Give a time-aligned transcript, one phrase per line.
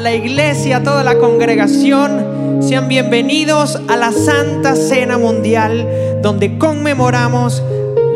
[0.00, 2.62] La iglesia, toda la congregación.
[2.62, 5.86] Sean bienvenidos a la Santa Cena Mundial,
[6.22, 7.62] donde conmemoramos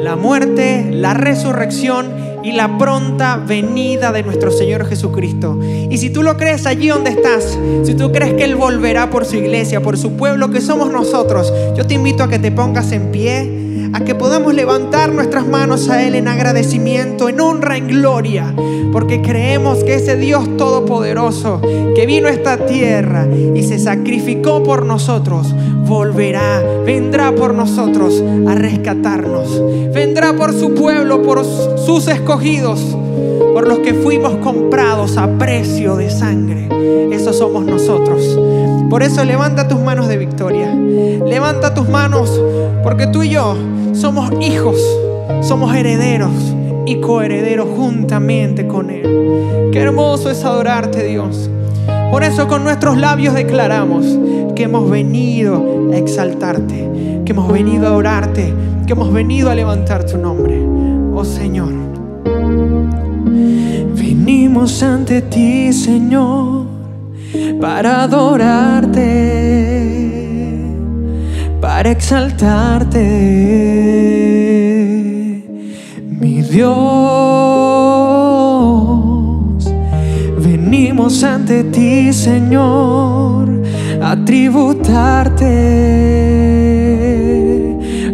[0.01, 2.11] la muerte, la resurrección
[2.45, 5.59] y la pronta venida de nuestro Señor Jesucristo.
[5.63, 9.25] Y si tú lo crees allí donde estás, si tú crees que Él volverá por
[9.25, 12.93] su iglesia, por su pueblo, que somos nosotros, yo te invito a que te pongas
[12.93, 17.87] en pie a que podamos levantar nuestras manos a Él en agradecimiento, en honra, en
[17.87, 18.53] gloria,
[18.93, 21.61] porque creemos que ese Dios todopoderoso
[21.95, 25.55] que vino a esta tierra y se sacrificó por nosotros,
[25.87, 32.81] volverá, vendrá por nosotros a rescatarnos, vendrá por su pueblo, por sus escogidos,
[33.53, 36.69] por los que fuimos comprados a precio de sangre.
[37.13, 38.39] Eso somos nosotros.
[38.91, 40.75] Por eso levanta tus manos de victoria.
[40.75, 42.41] Levanta tus manos
[42.83, 43.57] porque tú y yo
[43.93, 44.77] somos hijos,
[45.43, 46.33] somos herederos
[46.87, 49.71] y coherederos juntamente con Él.
[49.73, 51.51] Qué hermoso es adorarte Dios.
[52.11, 54.05] Por eso con nuestros labios declaramos
[54.55, 56.89] que hemos venido a exaltarte,
[57.25, 58.53] que hemos venido a adorarte,
[58.87, 60.59] que hemos venido a levantar tu nombre.
[61.15, 61.73] Oh Señor.
[63.95, 66.67] Venimos ante ti, Señor,
[67.61, 69.55] para adorarte
[71.65, 73.01] para exaltarte,
[76.21, 76.75] mi Dios.
[80.39, 83.44] Venimos ante ti, Señor,
[84.15, 85.51] a tributarte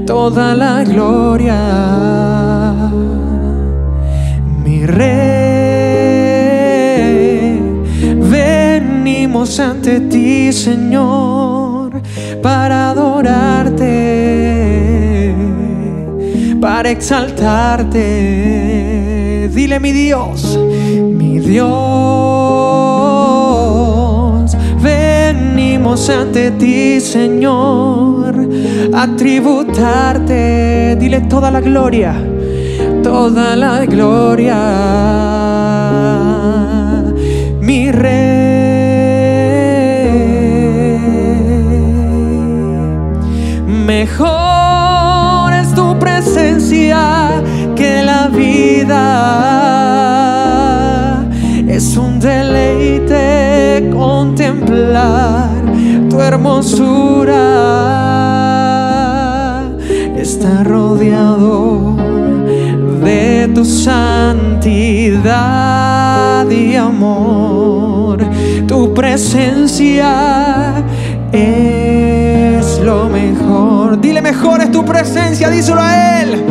[0.07, 1.59] toda la gloria,
[4.65, 5.11] mi Rey.
[8.17, 12.01] Venimos ante ti, Señor
[12.43, 13.85] para adorarte,
[16.61, 18.01] para exaltarte.
[19.53, 20.59] Dile mi Dios,
[21.19, 21.90] mi Dios,
[25.91, 28.49] ante ti, Señor,
[28.95, 30.97] a tributarte.
[31.01, 32.15] Dile toda la gloria,
[33.03, 34.57] toda la gloria,
[37.61, 38.21] mi rey.
[43.67, 47.43] Mejor es tu presencia
[47.75, 49.01] que la vida.
[51.67, 55.60] Es un deleite contemplar
[56.31, 57.41] hermosura.
[60.17, 61.97] Está rodeado
[63.03, 65.29] de tu santidad
[66.49, 68.19] y amor.
[68.67, 70.85] Tu presencia
[71.33, 74.01] es lo mejor.
[74.01, 76.45] Dile, mejor es tu presencia, díselo a Él.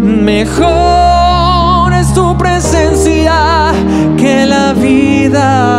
[0.00, 3.72] Mejor es tu presencia
[4.16, 5.73] que la vida.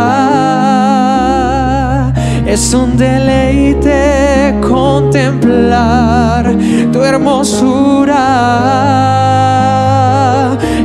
[2.56, 6.56] Es un deleite contemplar
[6.90, 8.16] tu hermosura.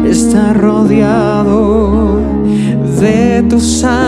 [0.06, 2.20] Está rodeado
[3.00, 4.02] de tu santidad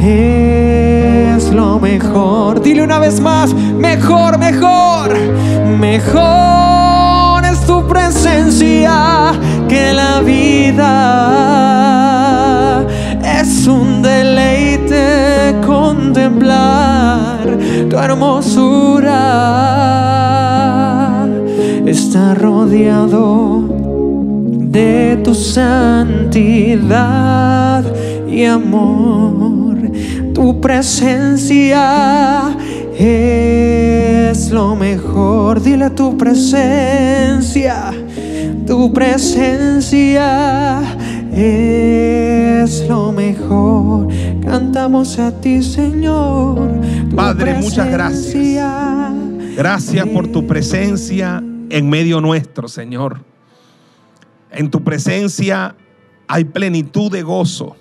[0.00, 2.62] es lo mejor.
[2.62, 5.18] Dile una vez más, mejor, mejor,
[5.80, 9.32] mejor es tu presencia
[9.68, 10.84] que la vida.
[13.40, 17.58] Es un deleite contemplar
[17.90, 19.64] tu hermosura.
[21.94, 23.62] Está rodeado
[24.48, 26.92] de tu santidad
[28.28, 29.76] y amor.
[30.34, 32.56] Tu presencia
[32.98, 35.62] es lo mejor.
[35.62, 37.92] Dile tu presencia.
[38.66, 40.80] Tu presencia
[41.32, 44.08] es lo mejor.
[44.42, 46.72] Cantamos a ti, Señor.
[47.14, 49.12] Padre, muchas gracias.
[49.56, 51.40] Gracias por tu presencia
[51.70, 53.22] en medio nuestro, Señor.
[54.50, 55.74] En tu presencia
[56.28, 57.76] hay plenitud de gozo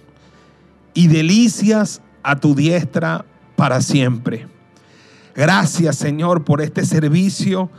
[0.93, 3.25] y delicias a tu diestra
[3.55, 4.47] para siempre.
[5.35, 7.69] Gracias Señor por este servicio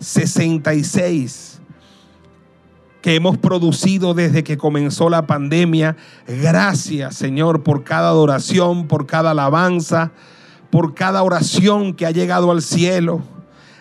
[0.00, 1.60] 66
[3.02, 5.96] que hemos producido desde que comenzó la pandemia.
[6.26, 10.12] Gracias Señor por cada adoración, por cada alabanza,
[10.70, 13.20] por cada oración que ha llegado al cielo.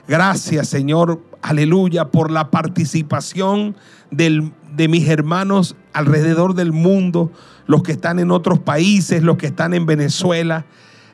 [0.07, 3.75] Gracias Señor, aleluya, por la participación
[4.09, 7.31] de mis hermanos alrededor del mundo
[7.67, 10.65] los que están en otros países, los que están en Venezuela.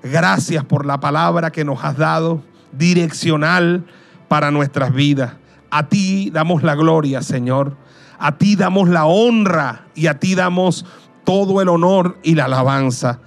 [0.03, 2.41] Gracias por la palabra que nos has dado,
[2.71, 3.85] direccional
[4.27, 5.33] para nuestras vidas.
[5.69, 7.77] A ti damos la gloria, Señor.
[8.19, 10.85] A ti damos la honra y a ti damos
[11.23, 13.19] todo el honor y la alabanza.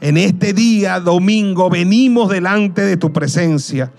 [0.00, 3.92] En este día, domingo, venimos delante de tu presencia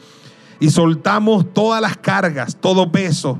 [0.61, 3.39] y soltamos todas las cargas, todo peso,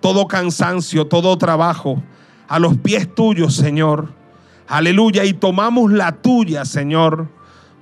[0.00, 2.02] todo cansancio, todo trabajo
[2.48, 4.18] a los pies tuyos, Señor
[4.70, 5.24] Aleluya.
[5.24, 7.28] Y tomamos la tuya, Señor,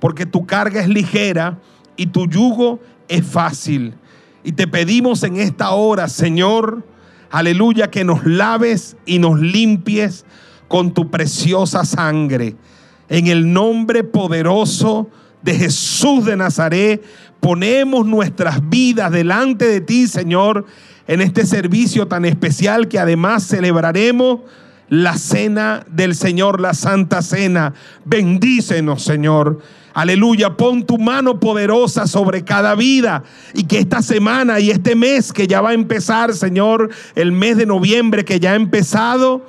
[0.01, 1.59] porque tu carga es ligera
[1.99, 3.95] y tu yugo es fácil.
[4.43, 6.87] Y te pedimos en esta hora, Señor,
[7.31, 10.25] aleluya, que nos laves y nos limpies
[10.67, 12.57] con tu preciosa sangre.
[13.11, 17.03] En el nombre poderoso de Jesús de Nazaret,
[17.41, 20.67] ponemos nuestras vidas delante de ti, Señor,
[21.07, 24.41] en este servicio tan especial que además celebraremos
[24.89, 27.75] la cena del Señor, la santa cena.
[28.05, 29.61] Bendícenos, Señor.
[29.95, 33.25] Aleluya, pon tu mano poderosa sobre cada vida
[33.55, 37.57] y que esta semana y este mes que ya va a empezar, Señor, el mes
[37.57, 39.45] de noviembre que ya ha empezado,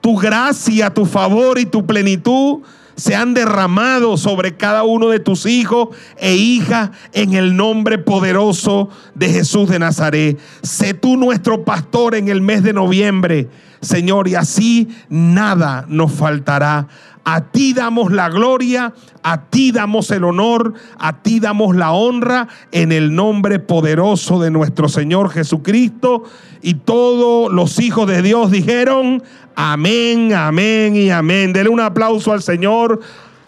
[0.00, 2.60] tu gracia, tu favor y tu plenitud
[3.00, 5.88] se han derramado sobre cada uno de tus hijos
[6.18, 10.38] e hijas en el nombre poderoso de Jesús de Nazaret.
[10.62, 13.48] Sé tú nuestro pastor en el mes de noviembre.
[13.80, 16.86] Señor, y así nada nos faltará.
[17.24, 22.48] A ti damos la gloria, a ti damos el honor, a ti damos la honra
[22.72, 26.24] en el nombre poderoso de nuestro Señor Jesucristo.
[26.62, 29.22] Y todos los hijos de Dios dijeron,
[29.54, 31.52] amén, amén y amén.
[31.52, 33.00] Dele un aplauso al Señor,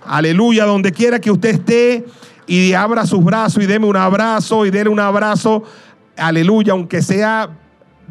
[0.06, 2.06] aleluya, donde quiera que usted esté
[2.46, 5.62] y abra sus brazos y deme un abrazo y déle un abrazo,
[6.16, 7.50] aleluya, aunque sea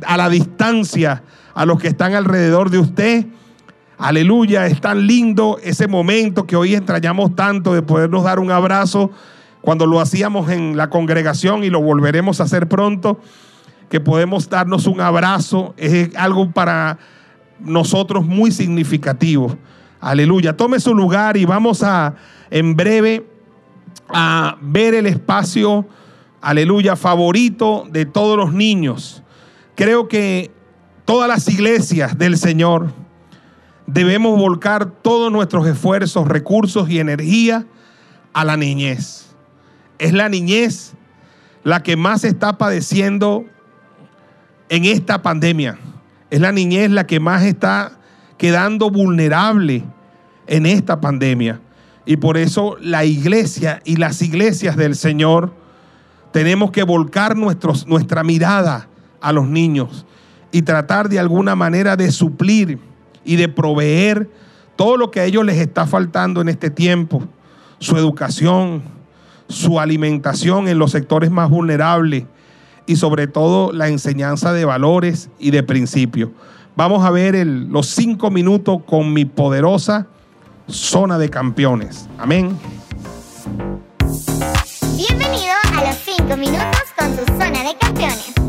[0.06, 3.26] a la distancia a los que están alrededor de usted.
[3.98, 9.12] Aleluya, es tan lindo ese momento que hoy extrañamos tanto de podernos dar un abrazo
[9.62, 13.20] cuando lo hacíamos en la congregación y lo volveremos a hacer pronto,
[13.90, 16.98] que podemos darnos un abrazo, es algo para
[17.60, 19.56] nosotros muy significativo.
[20.00, 22.16] Aleluya, tome su lugar y vamos a
[22.50, 23.28] en breve
[24.10, 25.88] a ver el espacio,
[26.42, 29.22] aleluya, favorito de todos los niños.
[29.76, 30.52] Creo que
[31.06, 32.92] todas las iglesias del Señor
[33.88, 37.66] debemos volcar todos nuestros esfuerzos, recursos y energía
[38.34, 39.28] a la niñez.
[40.00, 40.94] Es la niñez
[41.64, 43.46] la que más está padeciendo
[44.70, 45.78] en esta pandemia.
[46.30, 48.00] Es la niñez la que más está
[48.38, 49.84] quedando vulnerable
[50.48, 51.60] en esta pandemia.
[52.06, 55.54] Y por eso la iglesia y las iglesias del Señor
[56.32, 58.88] tenemos que volcar nuestros, nuestra mirada
[59.20, 60.06] a los niños
[60.52, 62.80] y tratar de alguna manera de suplir
[63.24, 64.30] y de proveer
[64.76, 67.24] todo lo que a ellos les está faltando en este tiempo,
[67.80, 68.84] su educación,
[69.48, 72.26] su alimentación en los sectores más vulnerables
[72.86, 76.30] y sobre todo la enseñanza de valores y de principios.
[76.76, 80.08] Vamos a ver los cinco minutos con mi poderosa
[80.68, 82.08] zona de campeones.
[82.18, 82.58] Amén.
[84.96, 88.41] Bienvenido a los cinco minutos con tu zona de campeones.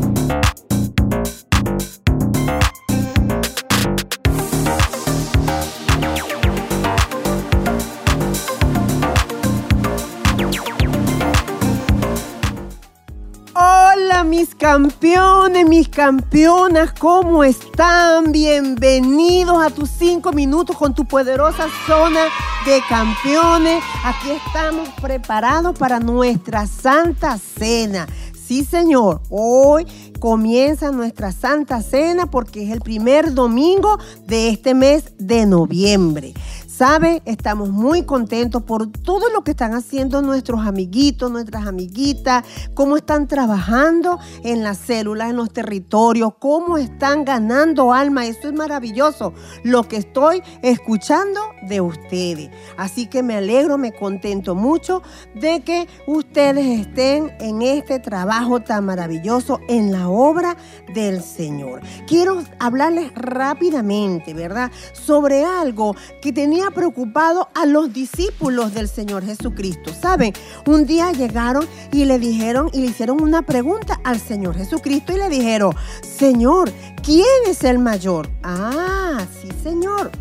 [14.25, 18.31] Mis campeones, mis campeonas, ¿cómo están?
[18.31, 22.25] Bienvenidos a tus cinco minutos con tu poderosa zona
[22.65, 23.83] de campeones.
[24.05, 28.07] Aquí estamos preparados para nuestra Santa Cena.
[28.33, 29.85] Sí, Señor, hoy
[30.19, 36.33] comienza nuestra Santa Cena porque es el primer domingo de este mes de noviembre.
[36.83, 37.21] ¿Sabe?
[37.23, 43.29] Estamos muy contentos por todo lo que están haciendo nuestros amiguitos, nuestras amiguitas, cómo están
[43.29, 48.25] trabajando en las células, en los territorios, cómo están ganando alma.
[48.25, 49.31] Eso es maravilloso
[49.63, 52.49] lo que estoy escuchando de ustedes.
[52.75, 55.03] Así que me alegro, me contento mucho
[55.35, 60.57] de que ustedes estén en este trabajo tan maravilloso en la obra
[60.93, 61.79] del Señor.
[62.07, 64.69] Quiero hablarles rápidamente, ¿verdad?
[64.91, 69.91] Sobre algo que tenía preocupado a los discípulos del Señor Jesucristo.
[69.93, 70.33] ¿Saben?
[70.65, 75.17] Un día llegaron y le dijeron y le hicieron una pregunta al Señor Jesucristo y
[75.17, 76.71] le dijeron, Señor,
[77.03, 78.29] ¿quién es el mayor?
[78.43, 80.11] Ah, sí, Señor.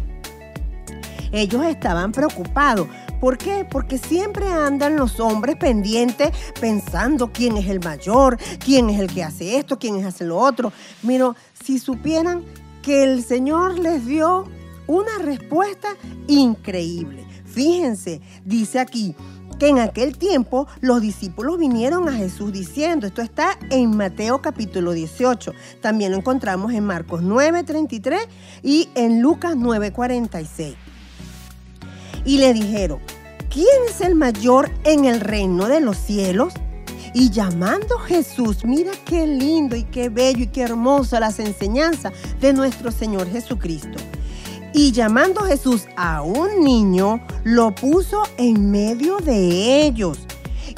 [1.33, 2.87] Ellos estaban preocupados.
[3.21, 3.65] ¿Por qué?
[3.69, 6.31] Porque siempre andan los hombres pendientes
[6.61, 10.39] pensando quién es el mayor, quién es el que hace esto, quién es hace lo
[10.39, 10.73] otro.
[11.03, 11.33] Mira,
[11.65, 12.45] si supieran
[12.83, 14.45] que el Señor les dio
[14.93, 15.89] una respuesta
[16.29, 17.25] increíble.
[17.47, 19.15] Fíjense, dice aquí
[19.59, 24.93] que en aquel tiempo los discípulos vinieron a Jesús diciendo, esto está en Mateo capítulo
[24.93, 28.29] 18, también lo encontramos en Marcos 9:33
[28.63, 30.75] y en Lucas 9:46.
[32.25, 33.01] Y le dijeron,
[33.49, 36.53] ¿quién es el mayor en el reino de los cielos?
[37.15, 42.53] Y llamando Jesús, mira qué lindo y qué bello y qué hermosa las enseñanzas de
[42.53, 43.99] nuestro Señor Jesucristo.
[44.75, 50.19] Y llamando Jesús a un niño, lo puso en medio de ellos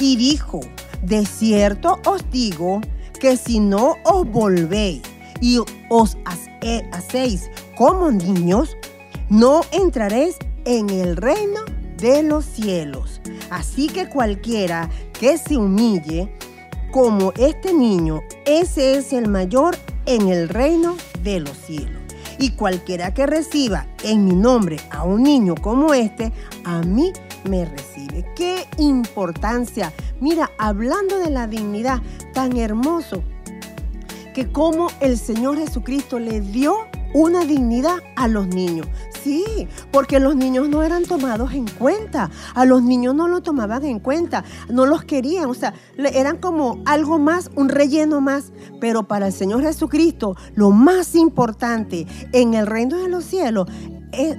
[0.00, 0.60] y dijo,
[1.02, 2.80] de cierto os digo
[3.20, 5.02] que si no os volvéis
[5.40, 5.58] y
[5.90, 6.16] os
[6.62, 8.76] eh, hacéis como niños,
[9.28, 11.60] no entraréis en el reino
[11.98, 13.20] de los cielos.
[13.50, 16.32] Así que cualquiera que se humille
[16.90, 22.03] como este niño, ese es el mayor en el reino de los cielos.
[22.38, 26.32] Y cualquiera que reciba en mi nombre a un niño como este,
[26.64, 27.12] a mí
[27.48, 28.24] me recibe.
[28.36, 29.92] Qué importancia.
[30.20, 32.00] Mira, hablando de la dignidad,
[32.32, 33.22] tan hermoso
[34.34, 36.76] que como el Señor Jesucristo le dio
[37.14, 38.88] una dignidad a los niños.
[39.24, 42.30] Sí, porque los niños no eran tomados en cuenta.
[42.54, 46.82] A los niños no lo tomaban en cuenta, no los querían, o sea, eran como
[46.84, 48.52] algo más, un relleno más.
[48.82, 53.66] Pero para el Señor Jesucristo, lo más importante en el reino de los cielos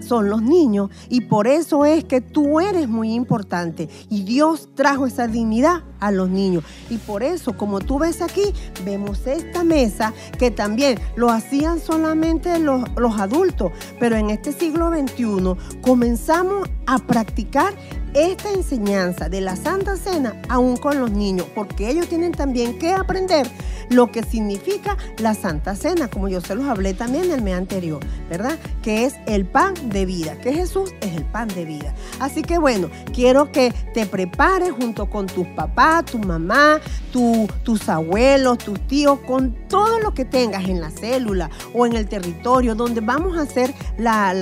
[0.02, 0.90] son los niños.
[1.10, 3.90] Y por eso es que tú eres muy importante.
[4.10, 6.64] Y Dios trajo esa dignidad a los niños.
[6.90, 8.54] Y por eso como tú ves aquí
[8.84, 13.72] vemos esta mesa que también lo hacían solamente los, los adultos.
[14.00, 17.74] Pero en este siglo XXI comenzamos a practicar
[18.16, 22.94] esta enseñanza de la Santa Cena aún con los niños, porque ellos tienen también que
[22.94, 23.46] aprender
[23.90, 28.00] lo que significa la Santa Cena, como yo se los hablé también el mes anterior,
[28.30, 28.58] ¿verdad?
[28.82, 31.94] Que es el pan de vida, que Jesús es el pan de vida.
[32.20, 36.80] Así que bueno, quiero que te prepares junto con tus papás, tu mamá,
[37.12, 42.08] tus abuelos, tus tíos, con todo lo que tengas en la célula o en el
[42.08, 44.34] territorio donde vamos a hacer la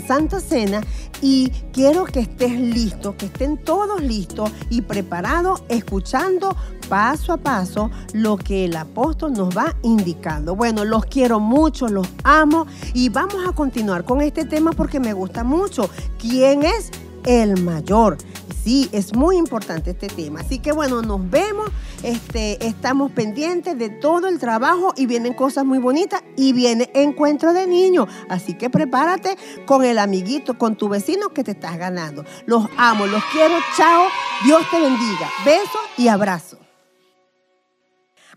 [0.00, 0.82] Santa Cena
[1.20, 6.56] y quiero que estés listo, que estén todos listos y preparados, escuchando
[6.88, 10.54] paso a paso lo que el apóstol nos va indicando.
[10.54, 15.12] Bueno, los quiero mucho, los amo y vamos a continuar con este tema porque me
[15.12, 15.88] gusta mucho.
[16.18, 16.90] ¿Quién es
[17.24, 18.18] el mayor?
[18.62, 20.40] Sí, es muy importante este tema.
[20.40, 21.68] Así que bueno, nos vemos,
[22.02, 27.52] este, estamos pendientes de todo el trabajo y vienen cosas muy bonitas y viene encuentro
[27.52, 28.08] de niños.
[28.30, 32.24] Así que prepárate con el amiguito, con tu vecino que te estás ganando.
[32.46, 34.04] Los amo, los quiero, chao,
[34.44, 35.30] Dios te bendiga.
[35.44, 36.63] Besos y abrazos.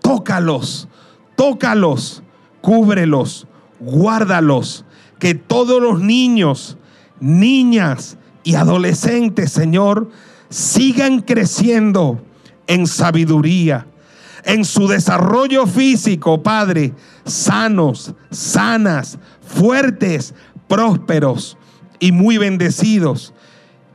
[0.00, 0.86] Tócalos,
[1.34, 2.22] tócalos,
[2.60, 3.48] cúbrelos,
[3.80, 4.84] guárdalos,
[5.18, 6.78] que todos los niños,
[7.18, 10.08] niñas y adolescentes, Señor,
[10.48, 12.22] sigan creciendo
[12.68, 13.88] en sabiduría,
[14.44, 20.34] en su desarrollo físico, Padre, sanos, sanas, fuertes,
[20.68, 21.56] prósperos
[21.98, 23.32] y muy bendecidos.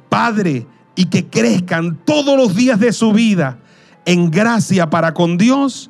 [0.09, 3.57] Padre, y que crezcan todos los días de su vida
[4.05, 5.89] en gracia para con Dios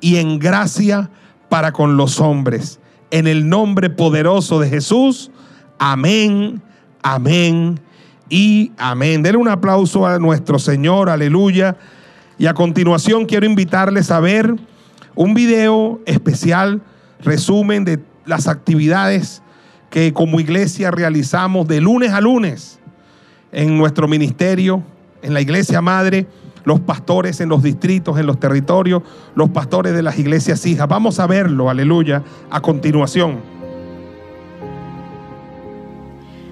[0.00, 1.10] y en gracia
[1.48, 2.80] para con los hombres.
[3.10, 5.30] En el nombre poderoso de Jesús.
[5.78, 6.62] Amén,
[7.02, 7.80] amén
[8.28, 9.22] y amén.
[9.22, 11.76] Denle un aplauso a nuestro Señor, aleluya.
[12.38, 14.56] Y a continuación quiero invitarles a ver
[15.14, 16.80] un video especial,
[17.20, 19.42] resumen de las actividades
[19.90, 22.78] que como iglesia realizamos de lunes a lunes
[23.52, 24.82] en nuestro ministerio,
[25.22, 26.26] en la iglesia madre,
[26.64, 29.02] los pastores en los distritos, en los territorios,
[29.34, 30.88] los pastores de las iglesias hijas.
[30.88, 33.59] Vamos a verlo, aleluya, a continuación.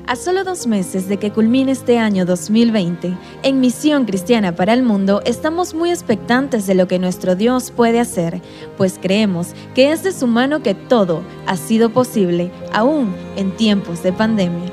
[0.08, 4.82] A solo dos meses de que culmine este año 2020, en Misión Cristiana para el
[4.82, 8.40] Mundo estamos muy expectantes de lo que nuestro Dios puede hacer,
[8.78, 14.02] pues creemos que es de su mano que todo ha sido posible, aún en tiempos
[14.02, 14.72] de pandemia.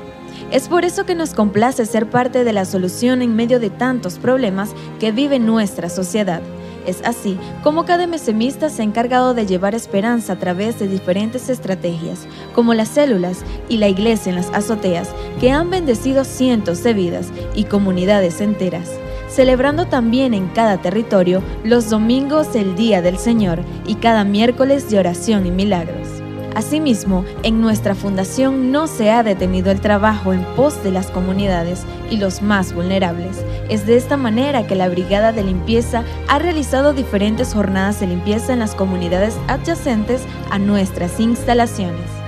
[0.52, 4.18] Es por eso que nos complace ser parte de la solución en medio de tantos
[4.18, 6.40] problemas que vive nuestra sociedad.
[6.86, 11.48] Es así como cada mesemista se ha encargado de llevar esperanza a través de diferentes
[11.48, 16.94] estrategias, como las células y la iglesia en las azoteas, que han bendecido cientos de
[16.94, 18.90] vidas y comunidades enteras
[19.28, 24.98] celebrando también en cada territorio los domingos el Día del Señor y cada miércoles de
[24.98, 26.15] oración y milagros.
[26.56, 31.84] Asimismo, en nuestra fundación no se ha detenido el trabajo en pos de las comunidades
[32.10, 33.44] y los más vulnerables.
[33.68, 38.54] Es de esta manera que la Brigada de Limpieza ha realizado diferentes jornadas de limpieza
[38.54, 42.25] en las comunidades adyacentes a nuestras instalaciones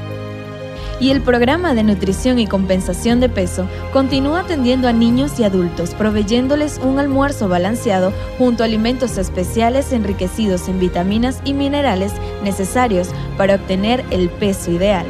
[1.01, 5.95] y el programa de nutrición y compensación de peso continúa atendiendo a niños y adultos,
[5.95, 13.57] proveyéndoles un almuerzo balanceado junto a alimentos especiales enriquecidos en vitaminas y minerales necesarios para
[13.57, 15.07] obtener el peso ideal.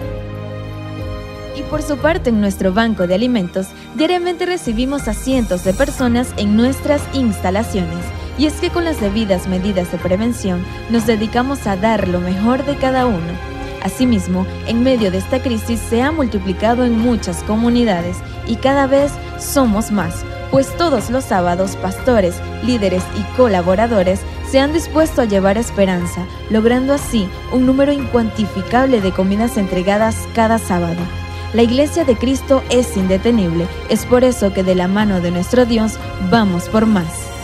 [1.56, 6.32] Y por su parte, en nuestro banco de alimentos, diariamente recibimos a cientos de personas
[6.36, 8.04] en nuestras instalaciones.
[8.38, 12.64] Y es que con las debidas medidas de prevención, nos dedicamos a dar lo mejor
[12.64, 18.16] de cada uno Asimismo, en medio de esta crisis se ha multiplicado en muchas comunidades
[18.46, 24.72] y cada vez somos más, pues todos los sábados pastores, líderes y colaboradores se han
[24.72, 31.00] dispuesto a llevar esperanza, logrando así un número incuantificable de comidas entregadas cada sábado.
[31.54, 35.64] La iglesia de Cristo es indetenible, es por eso que de la mano de nuestro
[35.64, 35.98] Dios
[36.30, 37.37] vamos por más.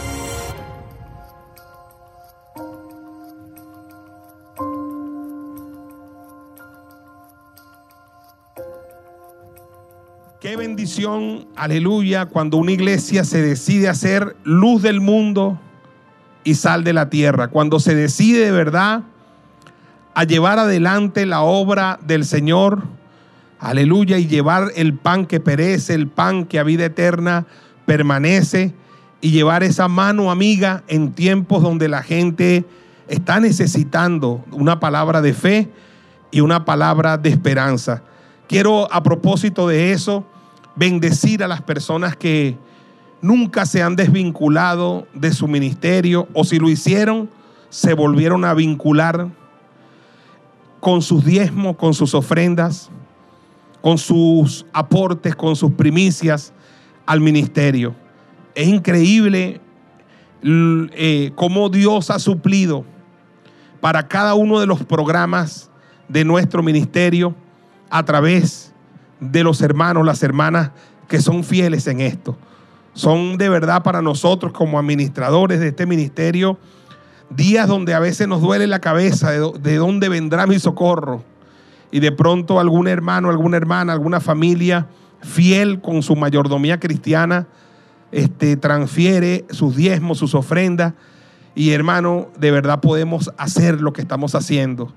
[11.56, 15.58] Aleluya, cuando una iglesia se decide hacer luz del mundo
[16.44, 17.48] y sal de la tierra.
[17.48, 19.02] Cuando se decide de verdad
[20.14, 22.82] a llevar adelante la obra del Señor,
[23.58, 27.46] aleluya, y llevar el pan que perece, el pan que a vida eterna
[27.86, 28.74] permanece,
[29.20, 32.66] y llevar esa mano amiga en tiempos donde la gente
[33.08, 35.70] está necesitando una palabra de fe
[36.30, 38.02] y una palabra de esperanza.
[38.48, 40.26] Quiero a propósito de eso
[40.76, 42.58] bendecir a las personas que
[43.20, 47.30] nunca se han desvinculado de su ministerio o si lo hicieron,
[47.70, 49.28] se volvieron a vincular
[50.80, 52.90] con sus diezmos, con sus ofrendas,
[53.80, 56.52] con sus aportes, con sus primicias
[57.06, 57.94] al ministerio.
[58.54, 59.60] Es increíble
[60.42, 62.84] eh, cómo Dios ha suplido
[63.80, 65.70] para cada uno de los programas
[66.08, 67.34] de nuestro ministerio
[67.88, 68.73] a través
[69.30, 70.70] de los hermanos, las hermanas
[71.08, 72.37] que son fieles en esto.
[72.92, 76.58] Son de verdad para nosotros como administradores de este ministerio
[77.30, 81.22] días donde a veces nos duele la cabeza de, dónde vendrá mi socorro.
[81.90, 84.88] Y de pronto algún hermano, alguna hermana, alguna familia
[85.20, 87.46] fiel con su mayordomía cristiana,
[88.12, 90.94] este, transfiere sus diezmos, sus ofrendas.
[91.54, 94.92] Y hermano, de verdad podemos hacer lo que estamos haciendo.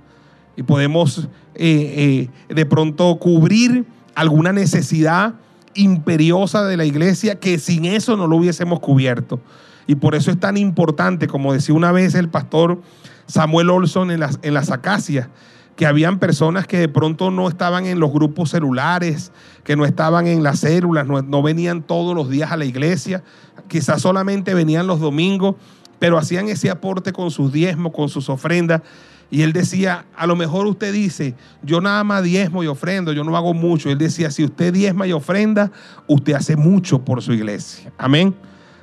[0.55, 3.85] Y podemos eh, eh, de pronto cubrir
[4.17, 5.35] alguna necesidad
[5.75, 9.39] imperiosa de la iglesia que sin eso no lo hubiésemos cubierto.
[9.85, 12.81] Y por eso es tan importante, como decía una vez el pastor
[13.27, 15.29] Samuel Olson en las, en las acacias,
[15.75, 19.31] que habían personas que de pronto no estaban en los grupos celulares,
[19.63, 23.23] que no estaban en las células, no, no venían todos los días a la iglesia,
[23.67, 25.57] quizás solamente venían los domingos,
[25.99, 28.81] pero hacían ese aporte con sus diezmos, con sus ofrendas.
[29.29, 33.23] Y él decía, a lo mejor usted dice, yo nada más diezmo y ofrendo, yo
[33.23, 33.89] no hago mucho.
[33.89, 35.71] Él decía, si usted diezma y ofrenda,
[36.07, 37.91] usted hace mucho por su iglesia.
[37.97, 38.33] Amén.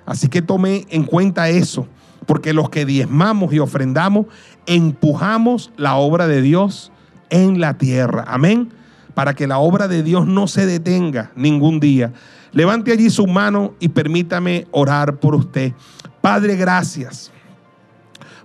[0.05, 1.89] Así que tome en cuenta eso,
[2.27, 4.27] porque los que diezmamos y ofrendamos,
[4.67, 6.93] empujamos la obra de Dios
[7.31, 8.25] en la tierra.
[8.27, 8.71] Amén.
[9.15, 12.13] Para que la obra de Dios no se detenga ningún día.
[12.53, 15.73] Levante allí su mano y permítame orar por usted.
[16.21, 17.33] Padre, gracias.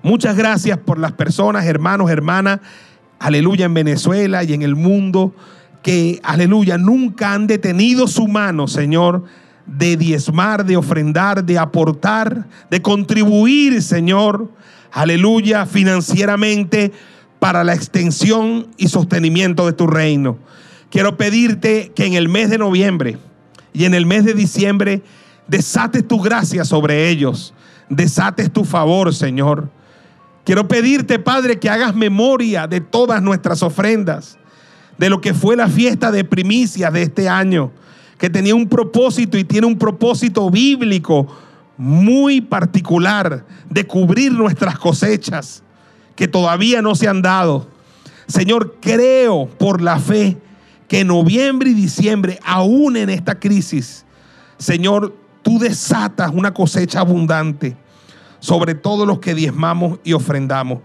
[0.02, 2.62] Muchas gracias por las personas, hermanos, hermanas,
[3.20, 5.36] aleluya, en Venezuela y en el mundo,
[5.84, 9.26] que, aleluya, nunca han detenido su mano, Señor,
[9.66, 14.50] de diezmar, de ofrendar, de aportar, de contribuir, Señor,
[14.92, 16.94] aleluya, financieramente
[17.40, 20.38] para la extensión y sostenimiento de tu reino.
[20.90, 23.18] Quiero pedirte que en el mes de noviembre
[23.74, 25.02] y en el mes de diciembre
[25.48, 27.54] desates tu gracia sobre ellos,
[27.90, 29.70] desates tu favor, Señor.
[30.50, 34.40] Quiero pedirte, Padre, que hagas memoria de todas nuestras ofrendas,
[34.98, 37.72] de lo que fue la fiesta de primicias de este año,
[38.18, 41.28] que tenía un propósito y tiene un propósito bíblico
[41.78, 45.62] muy particular de cubrir nuestras cosechas
[46.16, 47.68] que todavía no se han dado.
[48.26, 50.36] Señor, creo por la fe
[50.88, 54.04] que noviembre y diciembre, aún en esta crisis,
[54.58, 57.78] Señor, tú desatas una cosecha abundante
[58.40, 60.80] sobre todos los que diezmamos y ofrendamos.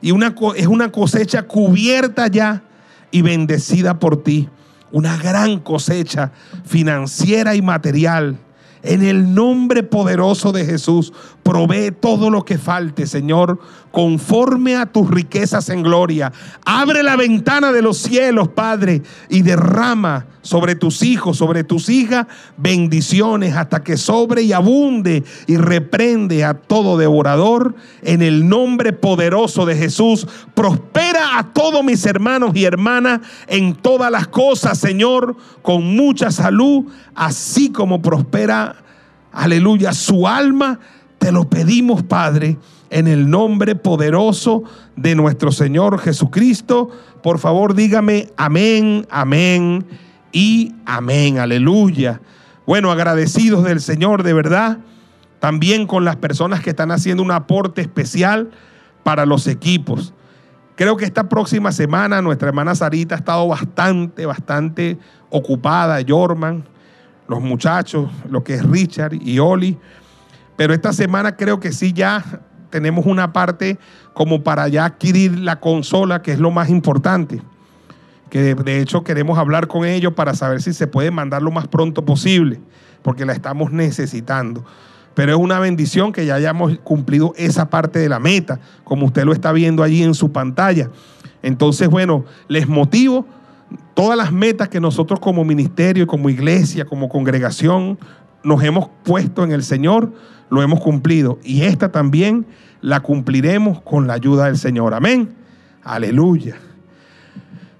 [0.00, 2.62] Y una, es una cosecha cubierta ya
[3.10, 4.48] y bendecida por ti.
[4.90, 6.32] Una gran cosecha
[6.64, 8.36] financiera y material.
[8.82, 13.58] En el nombre poderoso de Jesús, provee todo lo que falte, Señor,
[13.90, 16.32] conforme a tus riquezas en gloria.
[16.64, 22.26] Abre la ventana de los cielos, Padre, y derrama sobre tus hijos, sobre tus hijas,
[22.56, 27.74] bendiciones hasta que sobre y abunde y reprende a todo devorador.
[28.02, 34.10] En el nombre poderoso de Jesús, prospera a todos mis hermanos y hermanas en todas
[34.10, 38.76] las cosas, Señor, con mucha salud, así como prospera,
[39.32, 40.80] aleluya, su alma.
[41.22, 42.58] Te lo pedimos, Padre,
[42.90, 44.64] en el nombre poderoso
[44.96, 46.90] de nuestro Señor Jesucristo.
[47.22, 49.86] Por favor, dígame amén, amén
[50.32, 51.38] y amén.
[51.38, 52.20] Aleluya.
[52.66, 54.78] Bueno, agradecidos del Señor de verdad.
[55.38, 58.50] También con las personas que están haciendo un aporte especial
[59.04, 60.12] para los equipos.
[60.74, 64.98] Creo que esta próxima semana nuestra hermana Sarita ha estado bastante, bastante
[65.30, 66.64] ocupada, Jorman,
[67.28, 69.78] los muchachos, lo que es Richard y Oli.
[70.56, 72.24] Pero esta semana creo que sí ya
[72.70, 73.78] tenemos una parte
[74.14, 77.42] como para ya adquirir la consola, que es lo más importante.
[78.30, 81.68] Que de, hecho queremos hablar con ellos para saber si se puede mandar lo más
[81.68, 82.60] pronto posible,
[83.02, 84.64] porque la estamos necesitando.
[85.14, 89.24] Pero es una bendición que ya hayamos cumplido esa parte de la meta, como usted
[89.24, 90.90] lo está viendo allí en su pantalla.
[91.42, 93.26] Entonces, bueno, les motivo
[93.94, 97.98] todas las metas que nosotros como ministerio, como iglesia, como congregación
[98.44, 100.12] nos hemos puesto en el Señor,
[100.50, 101.38] lo hemos cumplido.
[101.42, 102.46] Y esta también
[102.80, 104.94] la cumpliremos con la ayuda del Señor.
[104.94, 105.34] Amén.
[105.82, 106.56] Aleluya.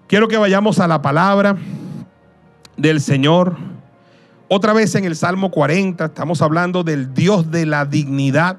[0.06, 1.56] Quiero que vayamos a la palabra
[2.76, 3.56] del Señor.
[4.48, 8.58] Otra vez en el Salmo 40 estamos hablando del Dios de la dignidad.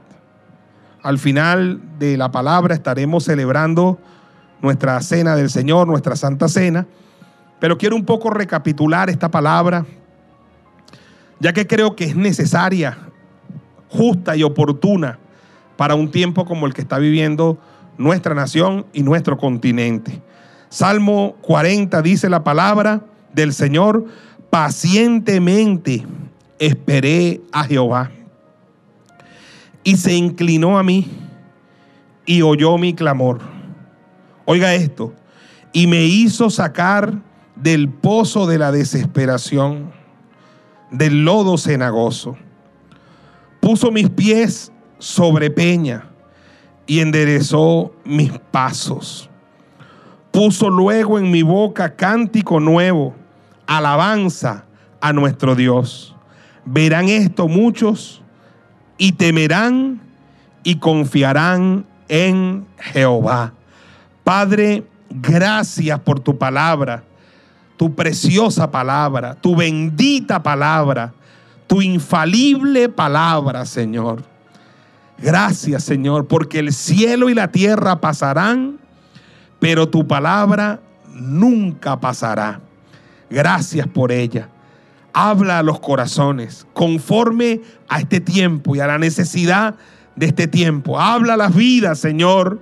[1.01, 3.99] Al final de la palabra estaremos celebrando
[4.61, 6.87] nuestra cena del Señor, nuestra Santa Cena.
[7.59, 9.85] Pero quiero un poco recapitular esta palabra,
[11.43, 12.97] ya que creo que es necesaria,
[13.89, 15.19] justa y oportuna
[15.75, 17.59] para un tiempo como el que está viviendo
[17.97, 20.21] nuestra nación y nuestro continente.
[20.69, 23.01] Salmo 40 dice la palabra
[23.33, 24.05] del Señor,
[24.49, 26.05] pacientemente
[26.59, 28.09] esperé a Jehová
[29.83, 31.11] y se inclinó a mí
[32.25, 33.41] y oyó mi clamor.
[34.45, 35.13] Oiga esto,
[35.73, 37.15] y me hizo sacar
[37.57, 39.91] del pozo de la desesperación,
[40.93, 42.37] del lodo cenagoso.
[43.59, 46.05] Puso mis pies sobre peña
[46.85, 49.29] y enderezó mis pasos.
[50.31, 53.15] Puso luego en mi boca cántico nuevo,
[53.67, 54.65] alabanza
[55.01, 56.15] a nuestro Dios.
[56.65, 58.21] Verán esto muchos
[58.97, 59.99] y temerán
[60.63, 63.53] y confiarán en Jehová.
[64.23, 67.03] Padre, gracias por tu palabra.
[67.77, 71.13] Tu preciosa palabra, tu bendita palabra,
[71.67, 74.23] tu infalible palabra, Señor.
[75.17, 78.79] Gracias, Señor, porque el cielo y la tierra pasarán,
[79.59, 80.81] pero tu palabra
[81.13, 82.59] nunca pasará.
[83.29, 84.49] Gracias por ella.
[85.13, 89.75] Habla a los corazones conforme a este tiempo y a la necesidad
[90.15, 90.99] de este tiempo.
[90.99, 92.59] Habla a las vidas, Señor,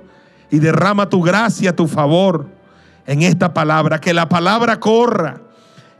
[0.49, 2.60] y derrama tu gracia, tu favor
[3.05, 3.99] en esta palabra.
[3.99, 5.41] Que la palabra corra,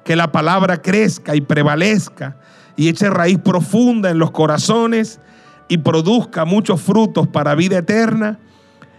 [0.04, 2.38] que la palabra crezca y prevalezca
[2.76, 5.20] y eche raíz profunda en los corazones
[5.68, 8.40] y produzca muchos frutos para vida eterna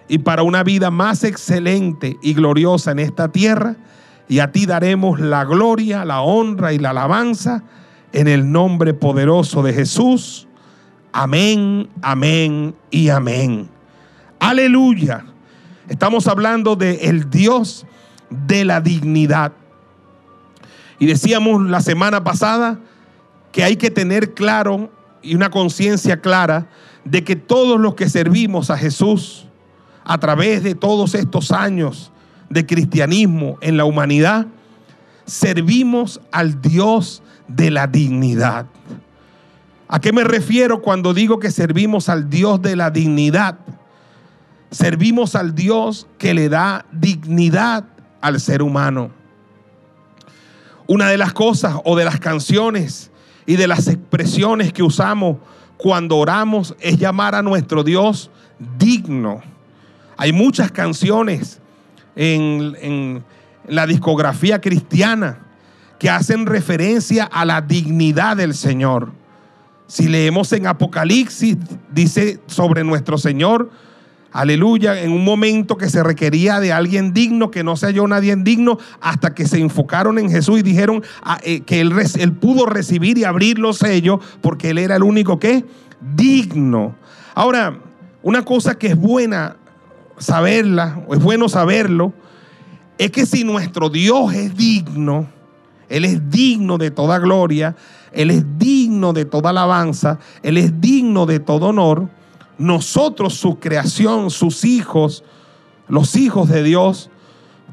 [0.09, 3.77] y para una vida más excelente y gloriosa en esta tierra.
[4.29, 7.63] Y a ti daremos la gloria, la honra y la alabanza
[8.13, 10.47] en el nombre poderoso de Jesús.
[11.13, 13.69] Amén, amén y amén.
[14.39, 15.25] Aleluya.
[15.89, 17.87] Estamos hablando de el Dios
[18.31, 19.53] de la dignidad.
[20.99, 22.79] Y decíamos la semana pasada
[23.51, 24.91] que hay que tener claro
[25.23, 26.69] y una conciencia clara
[27.05, 29.47] de que todos los que servimos a Jesús
[30.05, 32.13] a través de todos estos años
[32.49, 34.47] de cristianismo en la humanidad,
[35.27, 38.67] servimos al Dios de la dignidad.
[39.89, 43.59] ¿A qué me refiero cuando digo que servimos al Dios de la dignidad?
[44.73, 47.85] Servimos al Dios que le da dignidad
[48.21, 49.11] al ser humano.
[50.87, 53.11] Una de las cosas o de las canciones
[53.47, 55.37] y de las expresiones que usamos
[55.77, 58.31] cuando oramos es llamar a nuestro Dios
[58.79, 59.43] digno.
[60.17, 61.61] Hay muchas canciones
[62.15, 63.25] en,
[63.69, 65.39] la discografía cristiana
[65.99, 69.13] que hacen referencia a la dignidad del Señor.
[69.87, 71.57] Si leemos en Apocalipsis,
[71.93, 73.71] dice sobre nuestro Señor,
[74.33, 78.35] aleluya, en un momento que se requería de alguien digno, que no se halló nadie
[78.37, 82.67] digno, hasta que se enfocaron en Jesús y dijeron ah, eh, que él, él pudo
[82.67, 85.65] recibir y abrir los sellos porque él era el único que
[86.01, 86.97] digno.
[87.35, 87.79] Ahora,
[88.23, 89.57] una cosa que es buena
[90.19, 92.13] saberla, o es bueno saberlo,
[92.99, 95.27] es que si nuestro Dios es digno,
[95.89, 97.75] Él es digno de toda gloria,
[98.13, 102.09] Él es digno de toda alabanza, Él es digno de todo honor,
[102.63, 105.25] nosotros, su creación, sus hijos,
[105.89, 107.11] los hijos de Dios,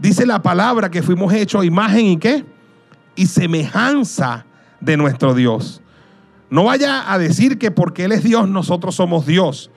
[0.02, 2.44] dice la palabra que fuimos hechos imagen y qué?
[3.16, 4.46] Y semejanza
[4.80, 5.82] de nuestro Dios.
[6.50, 9.70] No vaya a decir que porque Él es Dios, nosotros somos Dios.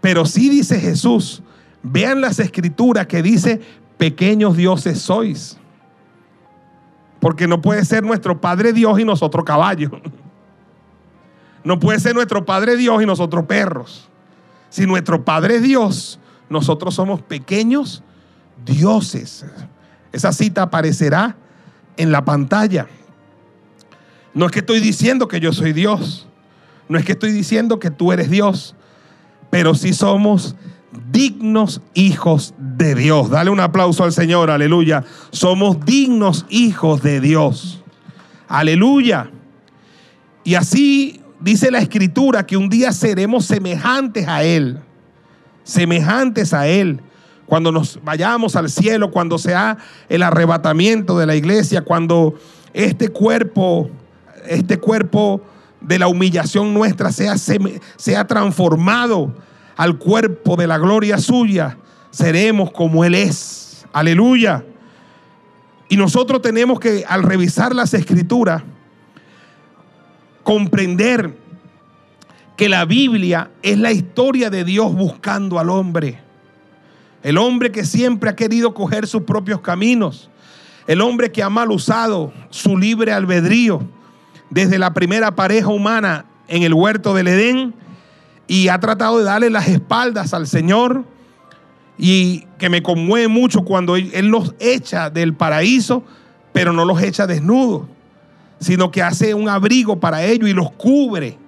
[0.00, 1.44] Pero sí dice Jesús,
[1.84, 3.60] vean las escrituras que dice,
[3.98, 5.58] pequeños dioses sois.
[7.20, 9.92] Porque no puede ser nuestro Padre Dios y nosotros caballos.
[11.62, 14.09] No puede ser nuestro Padre Dios y nosotros perros.
[14.70, 18.02] Si nuestro Padre es Dios, nosotros somos pequeños
[18.64, 19.44] dioses.
[20.12, 21.36] Esa cita aparecerá
[21.96, 22.86] en la pantalla.
[24.32, 26.26] No es que estoy diciendo que yo soy Dios.
[26.88, 28.74] No es que estoy diciendo que tú eres Dios.
[29.50, 30.56] Pero sí somos
[31.10, 33.30] dignos hijos de Dios.
[33.30, 35.04] Dale un aplauso al Señor, aleluya.
[35.30, 37.82] Somos dignos hijos de Dios.
[38.48, 39.30] Aleluya.
[40.44, 44.80] Y así dice la escritura que un día seremos semejantes a Él.
[45.64, 47.00] Semejantes a Él.
[47.46, 49.76] Cuando nos vayamos al cielo, cuando sea
[50.08, 52.34] el arrebatamiento de la iglesia, cuando
[52.72, 53.90] este cuerpo,
[54.46, 55.42] este cuerpo
[55.80, 59.34] de la humillación nuestra sea, transformado
[59.76, 61.78] al cuerpo de la gloria suya,
[62.10, 63.84] seremos como Él es.
[63.92, 64.64] Aleluya.
[65.88, 68.62] Y nosotros tenemos que, al revisar las escrituras,
[70.50, 71.32] comprender
[72.56, 76.18] que la Biblia es la historia de Dios buscando al hombre.
[77.22, 80.28] El hombre que siempre ha querido coger sus propios caminos.
[80.88, 83.88] El hombre que ha mal usado su libre albedrío
[84.50, 87.72] desde la primera pareja humana en el huerto del Edén
[88.48, 91.04] y ha tratado de darle las espaldas al Señor
[91.96, 96.02] y que me conmueve mucho cuando Él los echa del paraíso,
[96.52, 97.82] pero no los echa desnudos,
[98.60, 101.38] sino que hace un abrigo para ellos y los cubre.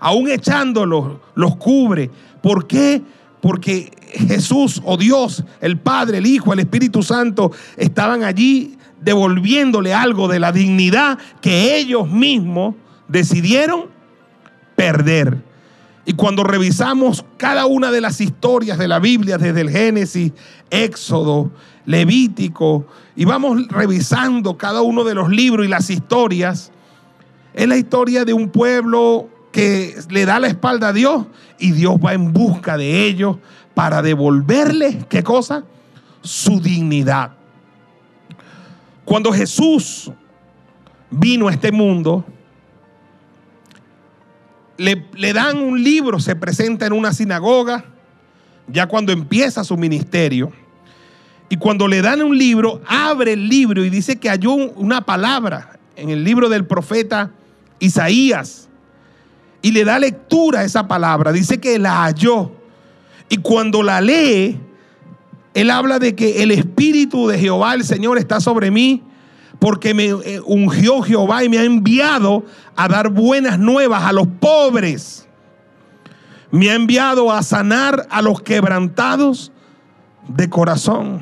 [0.00, 2.10] Aún echándolos, los cubre.
[2.42, 3.02] ¿Por qué?
[3.40, 10.26] Porque Jesús o Dios, el Padre, el Hijo, el Espíritu Santo, estaban allí devolviéndole algo
[10.28, 12.74] de la dignidad que ellos mismos
[13.06, 13.86] decidieron
[14.74, 15.47] perder.
[16.08, 20.32] Y cuando revisamos cada una de las historias de la Biblia, desde el Génesis,
[20.70, 21.50] Éxodo,
[21.84, 26.72] Levítico, y vamos revisando cada uno de los libros y las historias,
[27.52, 31.26] es la historia de un pueblo que le da la espalda a Dios
[31.58, 33.36] y Dios va en busca de ellos
[33.74, 35.64] para devolverles, ¿qué cosa?
[36.22, 37.32] Su dignidad.
[39.04, 40.10] Cuando Jesús
[41.10, 42.24] vino a este mundo,
[44.78, 47.84] le, le dan un libro, se presenta en una sinagoga,
[48.68, 50.50] ya cuando empieza su ministerio.
[51.50, 55.78] Y cuando le dan un libro, abre el libro y dice que halló una palabra
[55.96, 57.30] en el libro del profeta
[57.80, 58.68] Isaías.
[59.62, 61.32] Y le da lectura a esa palabra.
[61.32, 62.52] Dice que la halló.
[63.28, 64.60] Y cuando la lee,
[65.54, 69.02] él habla de que el Espíritu de Jehová, el Señor, está sobre mí.
[69.58, 72.44] Porque me eh, ungió Jehová y me ha enviado
[72.76, 75.26] a dar buenas nuevas a los pobres.
[76.50, 79.52] Me ha enviado a sanar a los quebrantados
[80.28, 81.20] de corazón.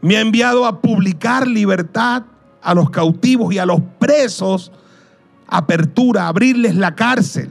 [0.00, 2.22] Me ha enviado a publicar libertad
[2.62, 4.70] a los cautivos y a los presos,
[5.46, 7.50] apertura, abrirles la cárcel.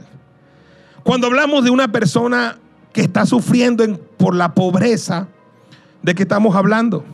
[1.02, 2.58] Cuando hablamos de una persona
[2.92, 5.28] que está sufriendo en- por la pobreza,
[6.02, 7.04] ¿de qué estamos hablando?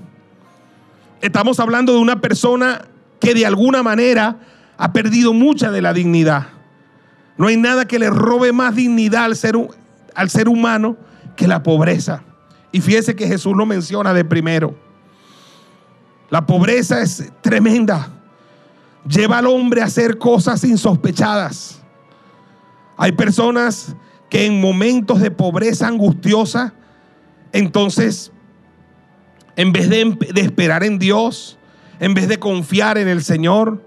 [1.21, 2.83] Estamos hablando de una persona
[3.21, 4.39] que de alguna manera
[4.77, 6.49] ha perdido mucha de la dignidad.
[7.39, 9.57] No hay nada que le robe más dignidad al ser,
[10.15, 10.97] al ser humano
[11.37, 12.23] que la pobreza.
[12.73, 14.77] Y fíjese que Jesús lo menciona de primero.
[16.31, 18.11] La pobreza es tremenda.
[19.09, 21.81] Lleva al hombre a hacer cosas insospechadas.
[22.97, 23.95] Hay personas
[24.29, 26.75] que en momentos de pobreza angustiosa,
[27.53, 28.33] entonces,
[29.57, 31.59] en vez de, esperar en Dios,
[31.99, 33.83] en vez de confiar en el Señor,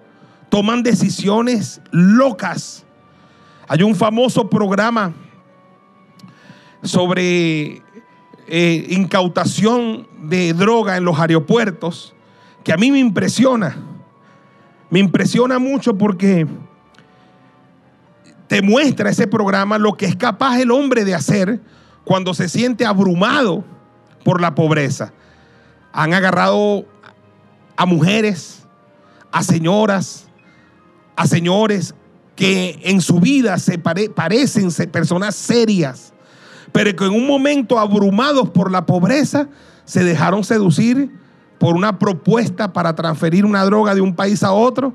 [0.49, 2.85] toman decisiones locas.
[3.67, 5.13] Hay un famoso programa
[6.81, 7.83] sobre
[8.47, 12.15] eh, incautación de droga en los aeropuertos
[12.63, 13.77] que a mí me impresiona.
[14.89, 16.47] Me impresiona mucho porque
[18.47, 21.61] te muestra ese programa lo que es capaz el hombre de hacer
[22.03, 23.63] cuando se siente abrumado
[24.23, 25.13] por la pobreza.
[25.91, 26.85] Han agarrado
[27.75, 28.65] a mujeres,
[29.31, 30.27] a señoras,
[31.15, 31.95] a señores
[32.35, 36.13] que en su vida se pare- parecen personas serias,
[36.71, 39.49] pero que en un momento abrumados por la pobreza
[39.85, 41.11] se dejaron seducir
[41.57, 44.93] por una propuesta para transferir una droga de un país a otro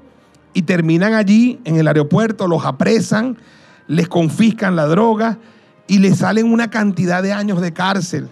[0.54, 3.36] y terminan allí en el aeropuerto, los apresan,
[3.86, 5.38] les confiscan la droga
[5.86, 8.28] y les salen una cantidad de años de cárcel.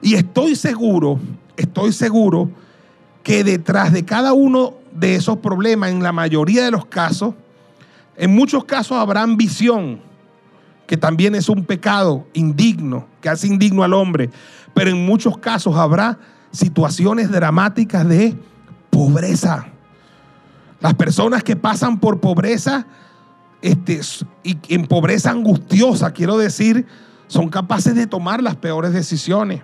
[0.00, 1.18] Y estoy seguro,
[1.56, 2.50] estoy seguro
[3.22, 7.34] que detrás de cada uno de esos problemas, en la mayoría de los casos,
[8.16, 10.00] en muchos casos habrá ambición,
[10.86, 14.30] que también es un pecado indigno, que hace indigno al hombre,
[14.74, 16.18] pero en muchos casos habrá
[16.50, 18.36] situaciones dramáticas de
[18.90, 19.66] pobreza.
[20.80, 22.86] Las personas que pasan por pobreza,
[23.62, 24.00] este,
[24.42, 26.86] y en pobreza angustiosa, quiero decir,
[27.28, 29.62] son capaces de tomar las peores decisiones.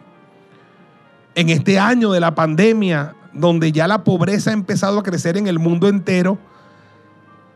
[1.38, 5.46] En este año de la pandemia, donde ya la pobreza ha empezado a crecer en
[5.46, 6.36] el mundo entero,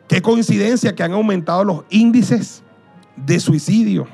[0.07, 2.63] qué coincidencia que han aumentado los índices
[3.17, 4.07] de suicidio.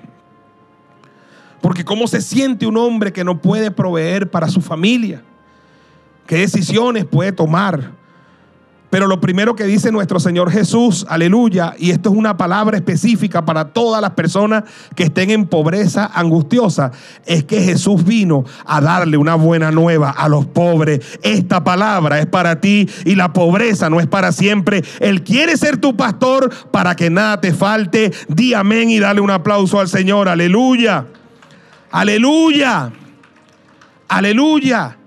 [1.61, 5.23] Porque cómo se siente un hombre que no puede proveer para su familia,
[6.27, 7.93] qué decisiones puede tomar.
[8.91, 13.45] Pero lo primero que dice nuestro Señor Jesús, aleluya, y esto es una palabra específica
[13.45, 14.65] para todas las personas
[14.95, 16.93] que estén en pobreza angustiosa,
[17.27, 21.01] es que Jesús vino a darle una buena nueva a los pobres.
[21.23, 24.83] Esta palabra es para ti y la pobreza no es para siempre.
[25.01, 28.13] Él quiere ser tu pastor para que nada te falte.
[28.29, 31.07] Di amén y dale un aplauso al Señor, aleluya.
[31.91, 32.93] Aleluya.
[34.09, 34.98] Aleluya.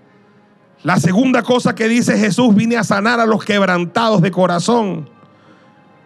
[0.83, 5.07] La segunda cosa que dice Jesús, vine a sanar a los quebrantados de corazón.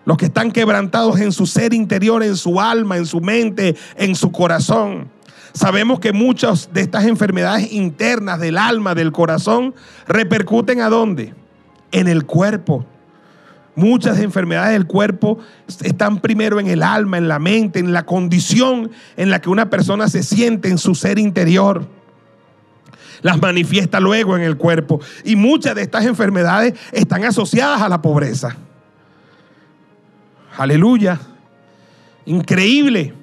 [0.03, 4.15] Los que están quebrantados en su ser interior, en su alma, en su mente, en
[4.15, 5.07] su corazón.
[5.53, 9.73] Sabemos que muchas de estas enfermedades internas del alma, del corazón,
[10.07, 11.33] repercuten a dónde?
[11.93, 12.85] En el cuerpo.
[13.75, 15.39] Muchas enfermedades del cuerpo
[15.81, 19.69] están primero en el alma, en la mente, en la condición en la que una
[19.69, 21.87] persona se siente en su ser interior
[23.21, 24.99] las manifiesta luego en el cuerpo.
[25.23, 28.55] Y muchas de estas enfermedades están asociadas a la pobreza.
[30.57, 31.19] Aleluya.
[32.25, 33.13] Increíble.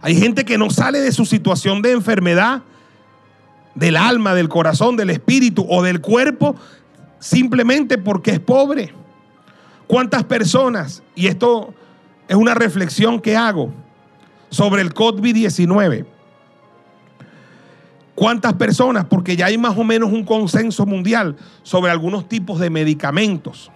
[0.00, 2.62] Hay gente que no sale de su situación de enfermedad,
[3.74, 6.56] del alma, del corazón, del espíritu o del cuerpo,
[7.18, 8.92] simplemente porque es pobre.
[9.86, 11.74] ¿Cuántas personas, y esto
[12.28, 13.72] es una reflexión que hago
[14.50, 16.04] sobre el COVID-19,
[18.18, 19.04] ¿Cuántas personas?
[19.04, 23.70] Porque ya hay más o menos un consenso mundial sobre algunos tipos de medicamentos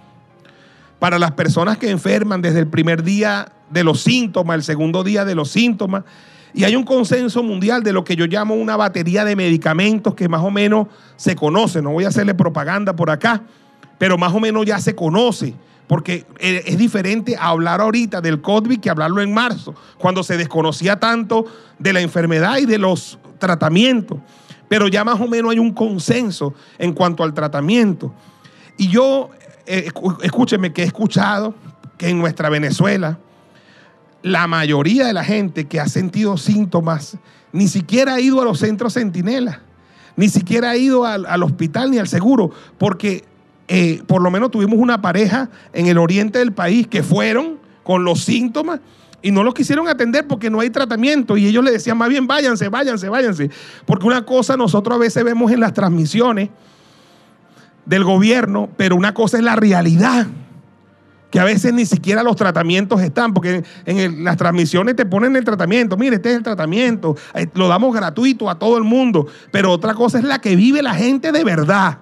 [0.99, 5.25] para las personas que enferman desde el primer día de los síntomas, el segundo día
[5.25, 6.03] de los síntomas.
[6.55, 10.29] Y hay un consenso mundial de lo que yo llamo una batería de medicamentos que
[10.29, 11.81] más o menos se conoce.
[11.81, 13.43] No voy a hacerle propaganda por acá,
[13.97, 15.55] pero más o menos ya se conoce.
[15.87, 20.99] Porque eh, es diferente hablar ahorita del COVID que hablarlo en marzo, cuando se desconocía
[20.99, 21.47] tanto
[21.79, 24.19] de la enfermedad y de los tratamientos.
[24.69, 28.15] Pero ya más o menos hay un consenso en cuanto al tratamiento.
[28.79, 29.31] Y yo,
[29.67, 29.91] eh,
[30.23, 31.55] escúcheme que he escuchado
[31.99, 33.19] que en nuestra Venezuela,
[34.23, 37.19] la mayoría de la gente que ha sentido síntomas
[37.51, 39.61] ni siquiera ha ido a los centros centinela,
[40.17, 43.25] ni siquiera ha ido al, al hospital ni al seguro, porque
[43.69, 48.05] eh, por lo menos tuvimos una pareja en el oriente del país que fueron con
[48.05, 48.81] los síntomas
[49.23, 51.37] y no los quisieron atender porque no hay tratamiento.
[51.37, 53.51] Y ellos le decían, más bien, váyanse, váyanse, váyanse.
[53.87, 56.51] Porque una cosa nosotros a veces vemos en las transmisiones
[57.87, 60.27] del gobierno, pero una cosa es la realidad.
[61.31, 65.45] Que a veces ni siquiera los tratamientos están, porque en las transmisiones te ponen el
[65.45, 65.97] tratamiento.
[65.97, 69.27] Mire, este es el tratamiento, eh, lo damos gratuito a todo el mundo.
[69.51, 72.01] Pero otra cosa es la que vive la gente de verdad.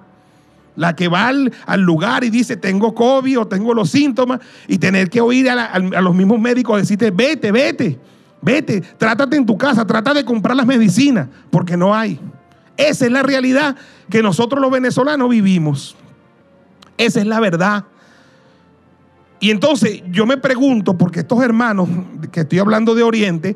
[0.81, 5.11] La que va al, lugar y dice, tengo COVID o tengo los síntomas, y tener
[5.11, 7.99] que oír a, los mismos médicos decirte, vete, vete,
[8.41, 12.19] vete, trátate en tu casa, trata de comprar las medicinas, porque no hay.
[12.79, 13.77] Esa es la realidad
[14.09, 15.97] que nosotros los venezolanos vivimos.
[16.97, 17.85] Esa es la verdad.
[19.39, 21.91] Y entonces yo me pregunto, porque estos hermanos
[22.33, 23.55] que estoy hablando de Oriente,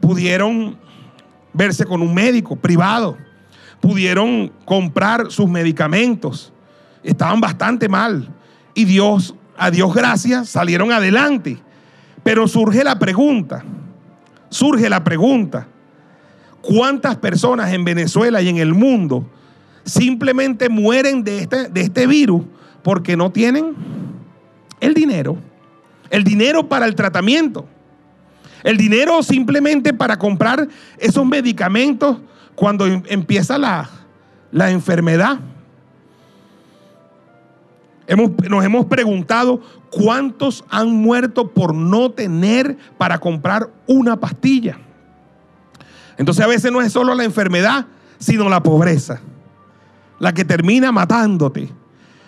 [0.00, 0.76] pudieron
[1.52, 3.16] verse con un médico privado
[3.80, 6.52] pudieron comprar sus medicamentos.
[7.06, 8.28] Estaban bastante mal.
[8.74, 11.58] Y Dios, a Dios gracias, salieron adelante.
[12.22, 13.64] Pero surge la pregunta,
[14.48, 15.68] surge la pregunta,
[16.60, 19.30] ¿cuántas personas en Venezuela y en el mundo
[19.84, 22.42] simplemente mueren de este, de este virus
[22.82, 23.74] porque no tienen
[24.80, 25.38] el dinero?
[26.10, 27.66] El dinero para el tratamiento.
[28.64, 30.66] El dinero simplemente para comprar
[30.98, 32.18] esos medicamentos
[32.56, 33.88] cuando em, empieza la,
[34.70, 35.38] enfermedad.
[38.48, 44.78] Nos hemos preguntado cuántos han muerto por no tener para comprar una pastilla.
[46.16, 47.86] Entonces a veces no es solo la enfermedad,
[48.18, 49.20] sino la pobreza.
[50.18, 51.70] La que termina matándote.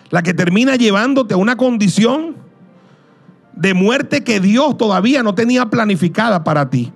[0.09, 2.35] La que termina llevándote a una condición
[3.53, 6.91] de muerte que Dios todavía no tenía planificada para ti.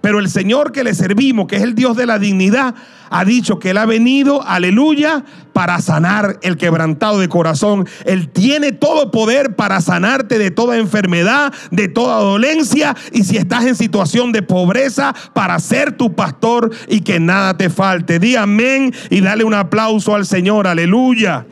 [0.00, 2.74] Pero el Señor que le servimos, que es el Dios de la dignidad,
[3.10, 7.88] ha dicho que Él ha venido, aleluya, para sanar el quebrantado de corazón.
[8.04, 12.96] Él tiene todo poder para sanarte de toda enfermedad, de toda dolencia.
[13.12, 17.70] Y si estás en situación de pobreza, para ser tu pastor y que nada te
[17.70, 18.18] falte.
[18.18, 20.66] Di amén y dale un aplauso al Señor.
[20.66, 21.46] Aleluya.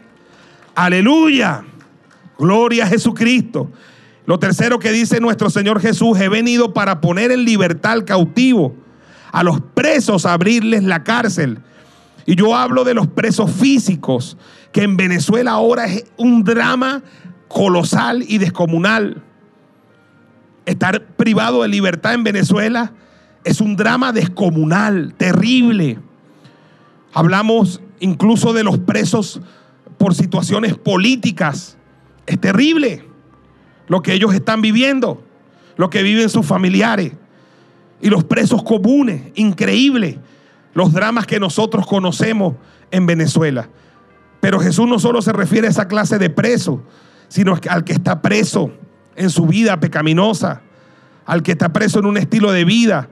[0.75, 1.65] Aleluya.
[2.39, 3.71] Gloria a Jesucristo.
[4.27, 8.75] Lo tercero que dice nuestro Señor Jesús, he venido para poner en libertad al cautivo,
[9.33, 11.59] a los presos abrirles la cárcel.
[12.25, 14.39] Y yo hablo de los presos físicos,
[14.73, 17.03] que en Venezuela ahora es un drama
[17.49, 19.23] colosal y descomunal.
[20.65, 22.93] Estar privado de libertad en Venezuela
[23.45, 25.99] es un drama descomunal, terrible.
[27.13, 29.43] Hablamos incluso de los presos
[29.99, 31.77] por situaciones políticas.
[32.27, 33.14] Es terrible
[33.87, 35.23] lo que ellos están viviendo,
[35.77, 37.13] lo que viven sus familiares
[38.01, 40.19] y los presos comunes, increíble,
[40.75, 42.55] los dramas que nosotros conocemos
[42.91, 43.69] en Venezuela.
[44.41, 46.83] Pero Jesús no solo se refiere a esa clase de preso,
[47.29, 48.73] sino al que está preso
[49.17, 50.63] en su vida pecaminosa,
[51.25, 53.09] al que está preso en un estilo de vida